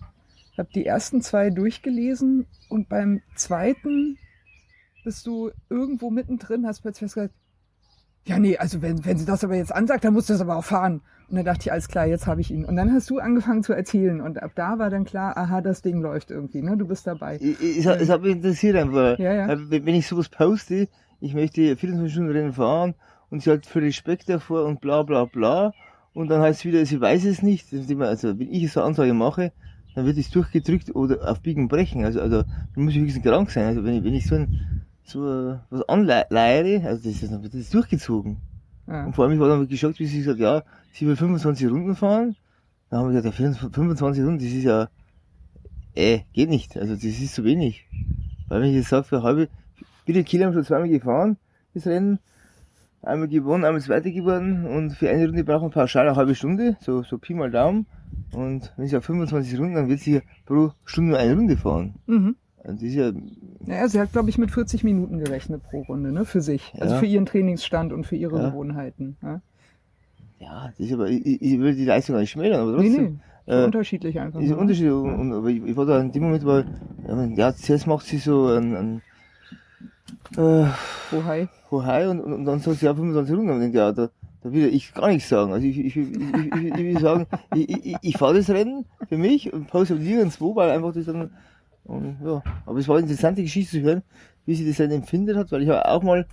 [0.52, 4.18] ich habe die ersten zwei durchgelesen und beim zweiten
[5.04, 7.34] bist du irgendwo mittendrin, hast plötzlich gesagt,
[8.26, 10.64] ja, nee, also wenn, wenn sie das aber jetzt ansagt, dann muss das aber auch
[10.64, 11.02] fahren.
[11.28, 12.64] Und dann dachte ich, alles klar, jetzt habe ich ihn.
[12.64, 15.82] Und dann hast du angefangen zu erzählen und ab da war dann klar, aha, das
[15.82, 16.76] Ding läuft irgendwie, ne?
[16.76, 17.36] Du bist dabei.
[17.40, 19.18] ich, ich, es, hat- mich interessiert einfach.
[19.18, 19.48] Ja, ja.
[19.70, 20.88] Wenn ich sowas poste,
[21.20, 22.94] ich möchte 24 Stunden Rennen fahren
[23.30, 25.72] und sie hat viel Respekt davor und bla bla bla.
[26.14, 27.66] Und dann heißt es wieder, sie weiß es nicht.
[27.72, 29.52] Also wenn ich so eine Ansage mache,
[29.94, 32.04] dann wird es durchgedrückt oder auf Biegen Brechen.
[32.04, 33.66] Also, also da muss ich höchstens krank sein.
[33.66, 37.54] Also wenn ich, wenn ich so ein so was anleiere, also das ist, dann wird
[37.54, 38.38] das durchgezogen.
[38.86, 39.06] Ja.
[39.06, 40.62] Und vor allem, ich war dann geschockt, wie sie gesagt ja,
[40.92, 42.36] sie will 25 Runden fahren.
[42.90, 44.88] Dann haben wir gesagt, ja, 25 Runden, das ist ja,
[45.94, 46.76] äh, geht nicht.
[46.76, 47.86] Also das ist zu wenig.
[48.48, 49.48] Weil wenn ich jetzt sage, für halbe,
[50.06, 51.36] bitte Kiel haben schon zweimal gefahren,
[51.74, 52.18] das Rennen.
[53.04, 56.76] Einmal gewonnen, einmal zweiter geworden und für eine Runde brauchen wir pauschal eine halbe Stunde,
[56.80, 57.86] so, so Pi mal Daumen.
[58.32, 61.94] Und wenn sie auf 25 Runden, dann wird sie pro Stunde nur eine Runde fahren.
[62.06, 62.36] Mhm.
[62.62, 63.12] Also das ist ja,
[63.66, 66.24] Naja, sie hat, glaube ich, mit 40 Minuten gerechnet pro Runde, ne?
[66.24, 66.72] Für sich.
[66.80, 67.00] Also Ja.
[67.00, 68.48] für ihren Trainingsstand und für ihre Ja.
[68.48, 69.16] Gewohnheiten.
[69.22, 69.40] Ja?
[70.38, 73.04] ja, das ist aber, ich, ich will die Leistung nicht schmälern, aber Nee, trotzdem.
[73.04, 73.18] nee.
[73.46, 74.40] So äh, unterschiedlich einfach.
[74.40, 74.56] Ist ne?
[74.56, 74.90] Unterschied.
[74.90, 76.64] Und, aber ich, ich war da in dem Moment, weil,
[77.06, 79.02] ja, man- ja zuerst macht sie so ein, ein
[80.36, 80.66] äh,
[81.12, 81.48] Oh, hi.
[81.70, 83.60] Hohai und, und, und dann sagt sie ja 25 Runden.
[83.60, 84.10] Denke, ja, da,
[84.42, 85.52] will ich gar nichts sagen.
[85.52, 89.16] Also ich, ich, ich, ich, ich, will sagen, ich, ich, ich fahre das Rennen für
[89.16, 91.30] mich und poste nirgendwo, weil einfach das dann,
[91.84, 92.42] und, ja.
[92.66, 94.02] Aber es war eine interessante Geschichte zu hören,
[94.46, 96.26] wie sie das Rennen empfindet hat, weil ich habe auch mal,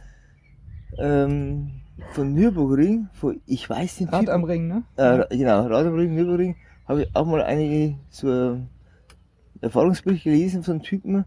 [0.98, 1.72] ähm,
[2.14, 4.84] von Nürburgring, von, ich weiß den Rad Typen- am Ring, ne?
[4.98, 6.56] äh, genau, Rad am Ring, Nürburgring,
[6.88, 8.58] habe ich auch mal einige so äh,
[9.62, 11.24] Erfahrungsberichte gelesen von Typen,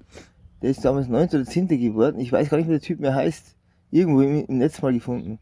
[0.65, 1.29] der ist damals 9.
[1.29, 1.69] oder 10.
[1.69, 2.19] geworden.
[2.19, 3.55] Ich weiß gar nicht, wie der Typ mehr heißt.
[3.91, 5.39] Irgendwo im, im Netz mal gefunden.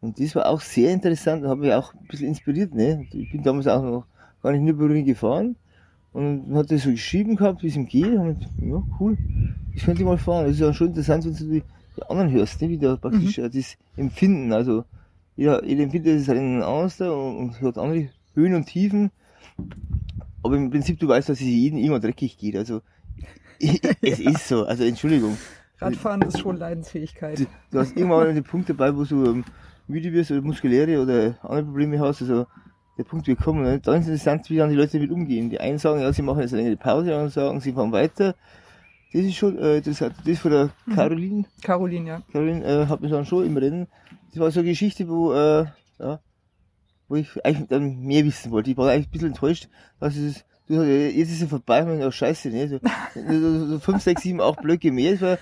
[0.00, 2.74] Und das war auch sehr interessant und hat mich auch ein bisschen inspiriert.
[2.74, 3.06] Ne?
[3.12, 4.04] Ich bin damals auch noch
[4.42, 5.54] gar nicht Nürburgring gefahren.
[6.12, 8.16] Und hat er so geschrieben gehabt, wie es ihm geht.
[8.16, 9.16] Und ja, cool,
[9.74, 10.46] das könnte ich mal fahren.
[10.46, 11.62] Das ist ja schon interessant, wenn du die,
[11.96, 12.68] die anderen hörst, ne?
[12.68, 14.52] wie da praktisch äh, das Empfinden.
[14.52, 14.84] Also
[15.36, 19.12] jeder, jeder empfindet das Rennen anders da und, und hat andere Höhen und Tiefen.
[20.42, 22.56] Aber im Prinzip, du weißt, dass es jedem immer dreckig geht.
[22.56, 22.80] Also
[24.02, 24.64] es ist so.
[24.64, 25.36] Also Entschuldigung.
[25.78, 27.40] Radfahren ist schon Leidensfähigkeit.
[27.40, 29.44] Du, du hast irgendwann einen Punkt dabei, wo du ähm,
[29.86, 32.22] müde wirst oder muskuläre oder andere Probleme hast.
[32.22, 32.46] Also
[32.96, 33.62] der Punkt wird kommen.
[33.62, 33.80] Ne?
[33.80, 35.50] Dann ist es interessant, wie dann die Leute damit umgehen.
[35.50, 37.92] Die einen sagen, ja, sie machen jetzt eine längere Pause, die anderen sagen, sie fahren
[37.92, 38.34] weiter.
[39.12, 40.14] Das ist schon äh, interessant.
[40.24, 41.44] Das von der Caroline.
[41.62, 42.22] Caroline, ja.
[42.32, 43.86] Caroline äh, hat mich dann schon im Rennen.
[44.30, 45.66] Das war so eine Geschichte, wo, äh,
[45.98, 46.20] ja,
[47.08, 48.70] wo ich eigentlich dann mehr wissen wollte.
[48.70, 49.68] Ich war eigentlich ein bisschen enttäuscht,
[50.00, 52.80] dass es, du, jetzt ist es vorbei, ich, oh, scheiße, ne, so,
[53.14, 55.38] so, so 5, 6, 7, 8 Blöcke mehr, das war,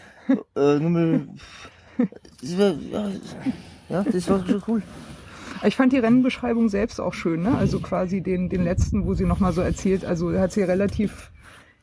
[0.56, 1.28] äh, nur mal,
[2.40, 2.74] das war,
[3.88, 4.82] ja, das war schon cool.
[5.64, 7.56] Ich fand die Rennbeschreibung selbst auch schön, ne?
[7.56, 11.30] Also quasi den, den letzten, wo sie nochmal so erzählt, also hat sie relativ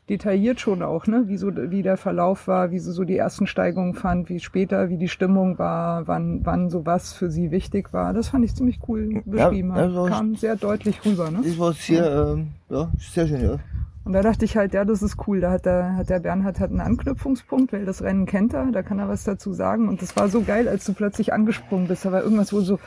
[0.10, 1.24] detailliert schon auch, ne?
[1.28, 4.89] Wie so, wie der Verlauf war, wie sie so die ersten Steigungen fand, wie später,
[4.89, 8.14] wie die Stimmung war, wann, wann sowas für sie wichtig war.
[8.14, 9.70] Das fand ich ziemlich cool beschrieben.
[9.76, 11.41] ja, war- Kam sehr deutlich rüber, ne?
[11.43, 13.57] Das war sehr, ähm, ja, sehr schön, ja.
[14.05, 15.39] Und da dachte ich halt, ja, das ist cool.
[15.41, 18.82] Da hat der, hat der Bernhard hat einen Anknüpfungspunkt, weil das Rennen kennt er, da
[18.82, 19.88] kann er was dazu sagen.
[19.88, 22.05] Und das war so geil, als du plötzlich angesprungen bist.
[22.05, 22.80] Da war irgendwas, wo so.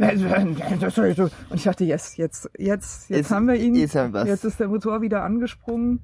[0.00, 3.74] Und ich dachte, yes, jetzt, jetzt, jetzt, Jetzt- haben wir ihn.
[3.74, 4.28] jetzt haben wir was.
[4.28, 6.00] Jetzt ist der Motor wieder angesprungen.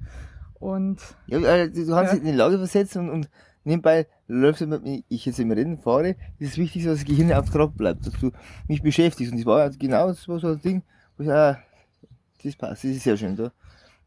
[0.65, 0.97] Und
[1.27, 2.13] Ja, äh, du kannst Ja.
[2.13, 3.29] dich in die Lage versetzen und, und
[3.63, 7.05] nebenbei läufst du mit mir, ich jetzt im Rennen fahre, ist es wichtig, dass das
[7.05, 8.31] Gehirn auf Trab bleibt, dass du
[8.67, 9.31] mich beschäftigst.
[9.31, 10.81] Und das war genau das war so ein Ding,
[11.17, 11.57] wo ich, ah,
[12.43, 13.35] das passt, das ist sehr schön.
[13.35, 13.51] Da,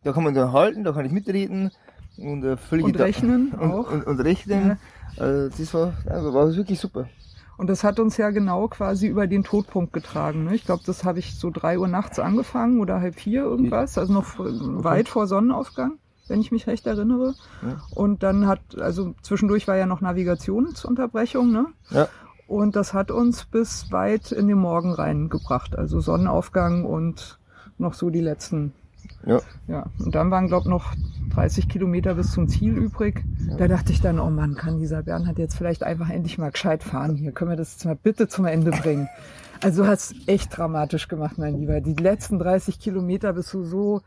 [0.03, 1.71] da kann man dann halten, da kann ich mitreden
[2.17, 3.93] und äh, völlig Und rechnen und, auch.
[3.93, 4.73] Und, und rechnen.
[5.17, 7.09] Äh, das war, also war wirklich super.
[7.57, 10.45] Und das hat uns ja genau quasi über den Todpunkt getragen.
[10.45, 10.55] Ne?
[10.55, 14.13] Ich glaube, das habe ich so drei Uhr nachts angefangen oder halb vier irgendwas, also
[14.13, 15.99] noch f- weit vor Sonnenaufgang.
[16.29, 17.35] Wenn ich mich recht erinnere.
[17.63, 17.81] Ja.
[17.95, 21.67] Und dann hat, also zwischendurch war ja noch Navigationsunterbrechung, ne?
[21.91, 22.09] Ja.
[22.47, 25.77] Und das hat uns bis weit in den Morgen reingebracht.
[25.77, 27.39] Also Sonnenaufgang und
[27.77, 28.73] noch so die letzten.
[29.27, 29.41] Ja.
[29.67, 29.87] Ja.
[29.99, 30.95] Und dann waren, glaube noch
[31.35, 33.23] 30 Kilometer bis zum Ziel übrig.
[33.59, 36.83] Da dachte ich dann, oh Mann, kann dieser Bernhard jetzt vielleicht einfach endlich mal gescheit
[36.83, 37.33] fahren hier?
[37.33, 39.09] Können wir das jetzt mal bitte zum Ende bringen?
[39.61, 41.81] Also du hast echt dramatisch gemacht, mein Lieber.
[41.81, 44.03] Die letzten 30 Kilometer bist du so.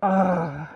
[0.00, 0.66] Ah.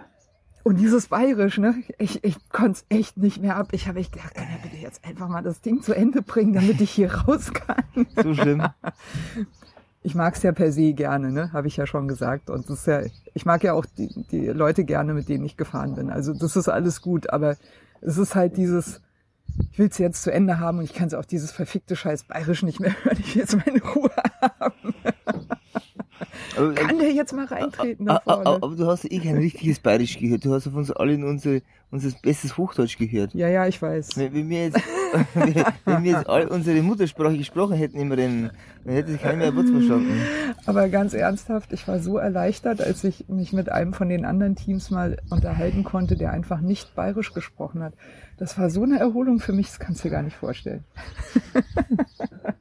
[0.64, 1.82] Und dieses Bayerisch, ne?
[1.98, 3.68] Ich, ich konnte es echt nicht mehr ab.
[3.72, 6.52] Ich habe echt gedacht, kann er bitte jetzt einfach mal das Ding zu Ende bringen,
[6.52, 7.84] damit ich hier raus kann.
[8.22, 8.62] So schlimm.
[10.02, 11.52] Ich mag's ja per se gerne, ne?
[11.52, 12.50] Habe ich ja schon gesagt.
[12.50, 13.02] Und das ist ja,
[13.34, 16.10] ich mag ja auch die, die Leute gerne, mit denen ich gefahren bin.
[16.10, 17.56] Also das ist alles gut, aber
[18.00, 19.00] es ist halt dieses,
[19.70, 22.80] ich will's jetzt zu Ende haben und ich kann auch dieses verfickte Scheiß Bayerisch nicht
[22.80, 23.16] mehr hören.
[23.20, 24.94] Ich will jetzt meine Ruhe haben.
[26.56, 28.62] Aber, Kann der jetzt mal reintreten da Ah, ah, ah, vorne?
[28.62, 30.44] aber du hast eh kein richtiges Bayerisch gehört.
[30.44, 33.34] Du hast auf uns alle in unsere, unser bestes Hochdeutsch gehört.
[33.34, 34.16] Ja, ja, ich weiß.
[34.16, 34.80] Wenn, wenn, wir jetzt,
[35.84, 38.50] wenn wir jetzt all unsere Muttersprache gesprochen hätten im Rennen,
[38.84, 40.20] dann hätte sich keiner mehr Wort verstanden.
[40.66, 44.56] Aber ganz ernsthaft, ich war so erleichtert, als ich mich mit einem von den anderen
[44.56, 47.94] Teams mal unterhalten konnte, der einfach nicht bayerisch gesprochen hat.
[48.38, 50.84] Das war so eine Erholung für mich, das kannst du dir gar nicht vorstellen.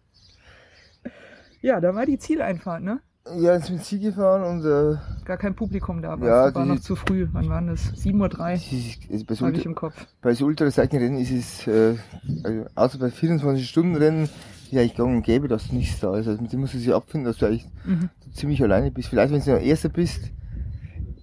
[1.61, 2.99] ja, da war die Zieleinfahrt, ne?
[3.35, 6.69] Ja, jetzt mit Ziel gefahren und äh, Gar kein Publikum da, war, Ja, war die-
[6.69, 7.27] noch zu früh.
[7.33, 7.91] Wann waren das?
[7.93, 10.07] 7.03 es ist, also bei, so Uhr habe ich im Kopf.
[10.21, 11.95] bei so Ultraseitenrennen ist es, äh,
[12.43, 16.27] also außer bei 24-Stunden-Rennen, ist eigentlich gang und gäbe, dass nichts da ist.
[16.27, 18.09] Also mit dem musst du sich abfinden, dass du eigentlich Mhm.
[18.33, 19.09] ziemlich alleine bist.
[19.09, 20.31] Vielleicht, wenn du noch Erster bist.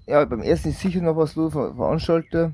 [0.07, 2.53] Ja, beim Ersten ist sicher noch was los, Ver- Veranstalter.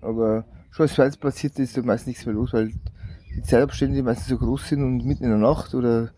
[0.00, 2.72] Aber schon als Zweitens passiert ist da meist nichts mehr los, weil
[3.36, 6.10] die Zeitabstände meistens so groß sind und mitten in der Nacht oder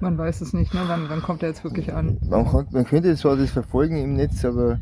[0.00, 0.80] Man weiß es nicht, ne?
[0.86, 2.18] Wann, wann kommt er jetzt wirklich an?
[2.28, 4.78] man, kann, man könnte zwar das verfolgen im Netz, aber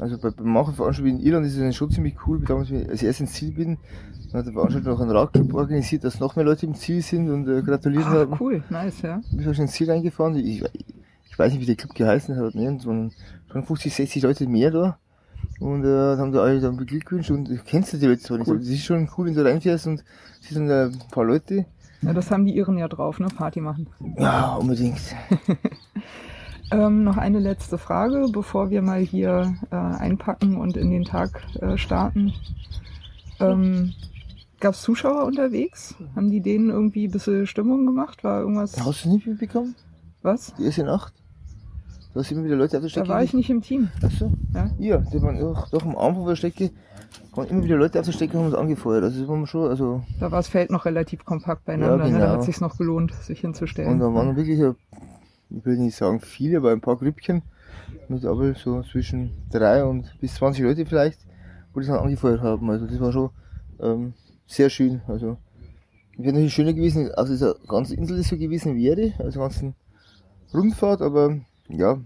[0.00, 3.02] also bei, bei manchen Veranstaltungen in Irland ist es dann schon ziemlich cool, damals, als
[3.02, 3.78] ich erst ins Ziel bin,
[4.30, 7.28] dann hat der Veranstalter noch einen Radclub organisiert, dass noch mehr Leute im Ziel sind
[7.28, 8.36] und äh, gratuliert Ah, haben.
[8.40, 9.20] cool, nice, ja.
[9.30, 10.36] Ich bin schon ins Ziel reingefahren.
[10.36, 10.62] Ich,
[11.28, 12.78] ich weiß nicht, wie der Club geheißen hat, ne?
[12.84, 13.12] waren
[13.50, 14.98] schon 50, 60 Leute mehr da.
[15.58, 18.38] Und äh, dann haben die alle dann beglückwünscht und du kennst du die Leute zwar
[18.38, 18.54] nicht, Cool.
[18.56, 20.04] aber das ist schon cool, wenn du reinfährst und
[20.40, 21.66] es sind äh, ein paar Leute.
[22.02, 23.28] Ja, das haben die Iren ja drauf, ne?
[23.28, 23.88] Party machen.
[24.18, 25.00] Ja, unbedingt.
[26.72, 31.42] Ähm, noch eine letzte Frage, bevor wir mal hier äh, einpacken und in den Tag
[31.60, 32.32] äh, starten.
[33.40, 33.92] Ähm,
[34.60, 35.96] Gab es Zuschauer unterwegs?
[36.14, 38.22] Haben die denen irgendwie ein bisschen Stimmung gemacht?
[38.22, 38.76] War irgendwas?
[38.76, 39.74] Hast du es nicht mitbekommen?
[40.22, 40.54] Was?
[40.54, 41.12] Die erste Nacht?
[42.14, 43.08] Du hast immer wieder Leute auf der Da Strecke.
[43.08, 43.88] war ich nicht im Team.
[44.00, 44.30] Achso.
[44.54, 44.70] Ja?
[44.78, 46.70] Ja, die waren doch, doch am Anfang der Strecke,
[47.36, 49.04] waren immer wieder Leute auf der Strecke und haben uns angefeuert.
[49.04, 52.06] Also das war schon, also, Da war das Feld noch relativ kompakt beieinander.
[52.06, 52.18] Ja, ne?
[52.18, 52.38] Da genau.
[52.38, 53.92] hat sich noch gelohnt, sich hinzustellen.
[53.92, 57.42] und da waren wirklich, ich will nicht sagen viele, aber ein paar Grüppchen
[58.08, 61.20] mit aber so zwischen drei und bis 20 Leute vielleicht,
[61.72, 62.70] wo die dann angefeuert haben.
[62.70, 63.30] Also das war schon
[63.80, 64.14] ähm,
[64.46, 65.02] sehr schön.
[65.06, 65.36] Also
[66.16, 69.74] wäre natürlich schöner gewesen, als dieser ganze Insel so gewesen wäre, also ganzen
[70.52, 71.98] Rundfahrt, aber ja.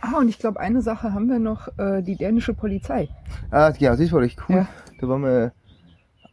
[0.00, 3.08] Ah, und ich glaube, eine Sache haben wir noch, äh, die dänische Polizei.
[3.50, 4.56] Ah, genau, das war echt cool.
[4.56, 4.68] Ja.
[5.00, 5.52] Da waren wir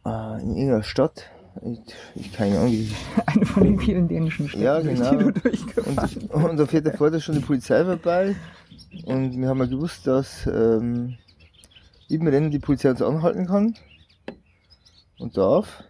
[0.04, 1.30] äh, in irgendeiner Stadt.
[1.62, 1.80] Ich,
[2.16, 2.92] ich keine Ahnung, wie
[3.26, 5.10] Eine von den vielen dänischen Städten, Ja, genau.
[5.10, 6.30] die du durchgefahren bist.
[6.30, 8.34] Und, und da fährt da vorne schon die Polizei vorbei.
[9.04, 11.16] Und wir haben ja gewusst, dass ähm,
[12.08, 13.74] im Rennen die Polizei uns anhalten kann
[15.18, 15.84] und darf.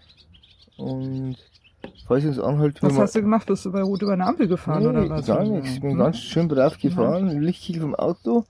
[0.77, 1.37] Und
[2.07, 3.47] falls sie uns anhält, Was hast du gemacht?
[3.47, 5.27] Bist du bei Rot über eine Ampel gefahren nee, oder was?
[5.27, 5.71] gar nichts.
[5.75, 5.99] Ich bin Hm?
[5.99, 8.45] ganz schön brav gefahren, Lichtkegel vom Auto.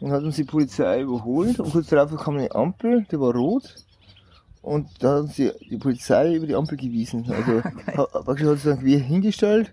[0.00, 1.58] Und hat uns die Polizei überholt.
[1.60, 3.74] Und kurz darauf kam eine Ampel, die war rot.
[4.62, 7.24] Und da hat uns die, die Polizei über die Ampel gewiesen.
[7.32, 7.62] Also
[7.96, 9.72] ha- praktisch hat uns dann quer hingestellt.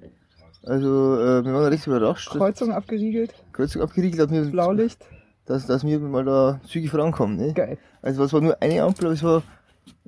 [0.66, 2.30] Also äh, wir waren recht überrascht.
[2.30, 4.98] Kreuzung abgeriegelt, Kreuzung abgeriegelt, dass wir, Blaulicht.
[5.46, 7.36] dass, dass wir mal da zügig vorankommen.
[7.36, 7.54] Ne?
[7.54, 7.78] Geil.
[8.02, 9.42] Also es war nur eine Ampel, aber es war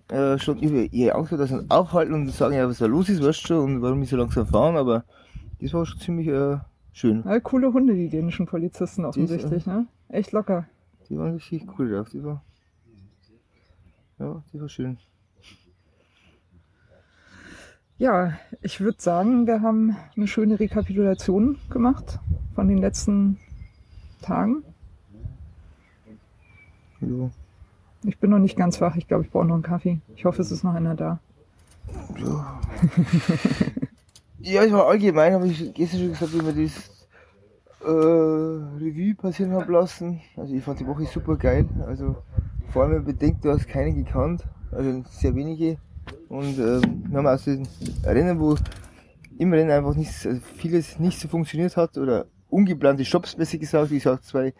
[0.10, 3.24] äh, schon über ihr Auto, dass sie aufhalten und sagen, ja, was da los ist,
[3.24, 5.04] weißt du, und warum wir so langsam fahren, aber
[5.60, 6.58] das war schon ziemlich äh,
[6.94, 7.24] schön.
[7.26, 9.88] Ja, coole Hunde, die dänischen Polizisten offensichtlich, ne?
[10.10, 10.68] Echt locker.
[11.10, 12.44] Die waren richtig cool drauf, die war.
[14.20, 14.98] Ja, die war schön.
[17.98, 22.20] Ja, ich würde sagen, wir haben eine schöne Rekapitulation gemacht
[22.54, 23.40] von den letzten
[24.22, 24.64] Tagen.
[27.00, 27.30] Ja.
[28.08, 28.96] Ich bin noch nicht ganz wach.
[28.96, 30.00] Ich glaube, ich brauche noch einen Kaffee.
[30.16, 31.20] Ich hoffe, es ist noch einer da.
[32.18, 32.60] Ja.
[34.40, 37.08] ja, es war allgemein, habe ich gestern schon gesagt, wie wir das
[37.84, 40.22] äh, Revue passieren haben lassen.
[40.36, 41.68] Also ich fand die Woche super geil.
[41.88, 42.16] Also
[42.72, 45.78] vor allem, wenn man bedenkt, du hast keine gekannt, also sehr wenige.
[46.30, 47.68] Und ähm, wir haben aus den
[48.04, 48.56] Rennen, wo
[49.38, 53.92] im Rennen einfach nichts, also vieles nicht so funktioniert hat oder ungeplante Stops besser gesagt,
[53.92, 54.54] wie gesagt, zwei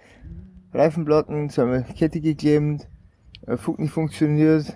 [0.74, 2.95] Reifenplatten, zweimal Kette geklemmt, äh,
[3.58, 4.76] Fug nicht funktioniert,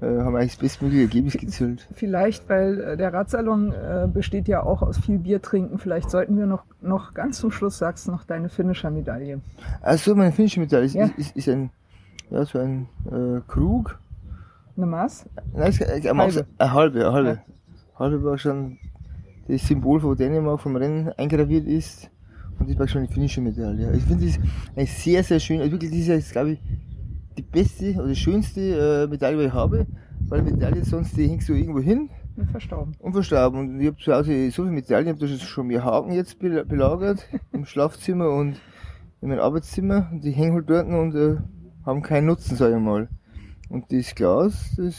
[0.00, 1.86] äh, haben eigentlich das bestmögliche Ergebnis gezielt.
[1.92, 5.78] Vielleicht, weil äh, der Radsalon äh, besteht ja auch aus viel Bier trinken.
[5.78, 9.40] Vielleicht sollten wir noch, noch ganz zum Schluss sagst noch deine Finisher-Medaille.
[9.82, 11.04] Achso, meine finnische Medaille ist, Ja.
[11.04, 11.70] ist, ist, ist ein,
[12.30, 13.98] ja, so ein äh, Krug.
[14.76, 15.26] Eine Maß?
[15.52, 16.46] Nein, ist eine, eine, Halbe.
[16.58, 17.28] eine halbe, eine halbe.
[17.28, 17.98] Ja.
[17.98, 18.78] Halbe war schon
[19.46, 22.10] das Symbol von Dänemark vom Rennen eingraviert ist.
[22.58, 23.92] Und das war schon eine finnische Medaille.
[23.94, 24.26] Ich finde
[24.74, 25.60] das sehr, sehr schön.
[25.60, 26.60] Also wirklich, das ist glaube ich,
[27.36, 29.86] die beste oder die schönste äh, Medaille, die ich habe.
[30.26, 32.94] Weil die Medaille sonst, die hängst du irgendwo hin Bin verstorben.
[32.98, 33.58] und verstauben.
[33.58, 36.38] Und ich habe zu Hause so viele Medaillen, ich habe da schon mehr Haken jetzt
[36.38, 38.56] bel- belagert im Schlafzimmer und
[39.20, 40.08] in meinem Arbeitszimmer.
[40.12, 41.36] Und die hängen halt dort und äh,
[41.84, 43.08] haben keinen Nutzen, sage ich mal.
[43.68, 44.94] Und das Glas, das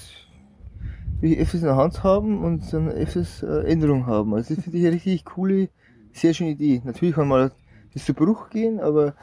[1.21, 4.33] will ich öfters in der Hand haben und dann öfters äh, Änderung haben.
[4.33, 5.69] Also das finde ich eine richtig coole,
[6.11, 6.81] sehr schöne Idee.
[6.83, 7.51] Natürlich kann mal
[7.93, 9.15] das zu Bruch gehen, aber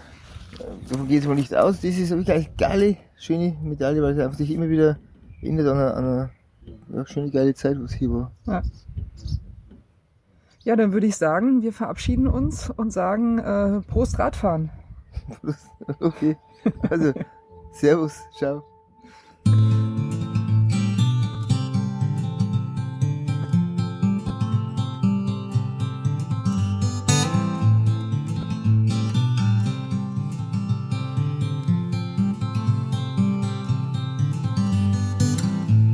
[0.88, 1.80] davon geht es mal nicht aus.
[1.80, 4.98] Das ist wirklich eine geile, schöne Medaille, weil es einfach sich immer wieder
[5.40, 6.30] erinnert an eine, an
[6.92, 8.32] eine schöne, geile Zeit, was hier war.
[8.46, 8.62] Ja.
[10.64, 14.70] Ja, dann würde ich sagen, wir verabschieden uns und sagen äh, Prost Radfahren.
[15.98, 16.36] Okay,
[16.88, 17.12] also
[17.72, 18.62] Servus, ciao.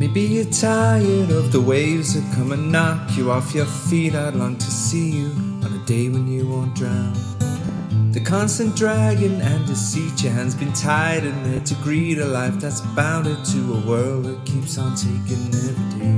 [0.08, 4.14] Maybe you're tired of the waves that come and knock you off your feet.
[4.14, 5.26] I'd long to see you
[5.62, 7.12] on a day when you won't drown.
[8.12, 12.54] The constant dragging and deceit, your hands been tied in there to greet a life
[12.54, 16.17] that's bounded to a world that keeps on taking every day.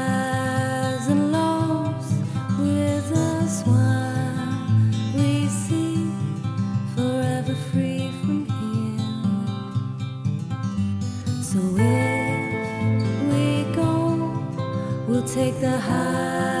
[15.33, 16.60] take the highs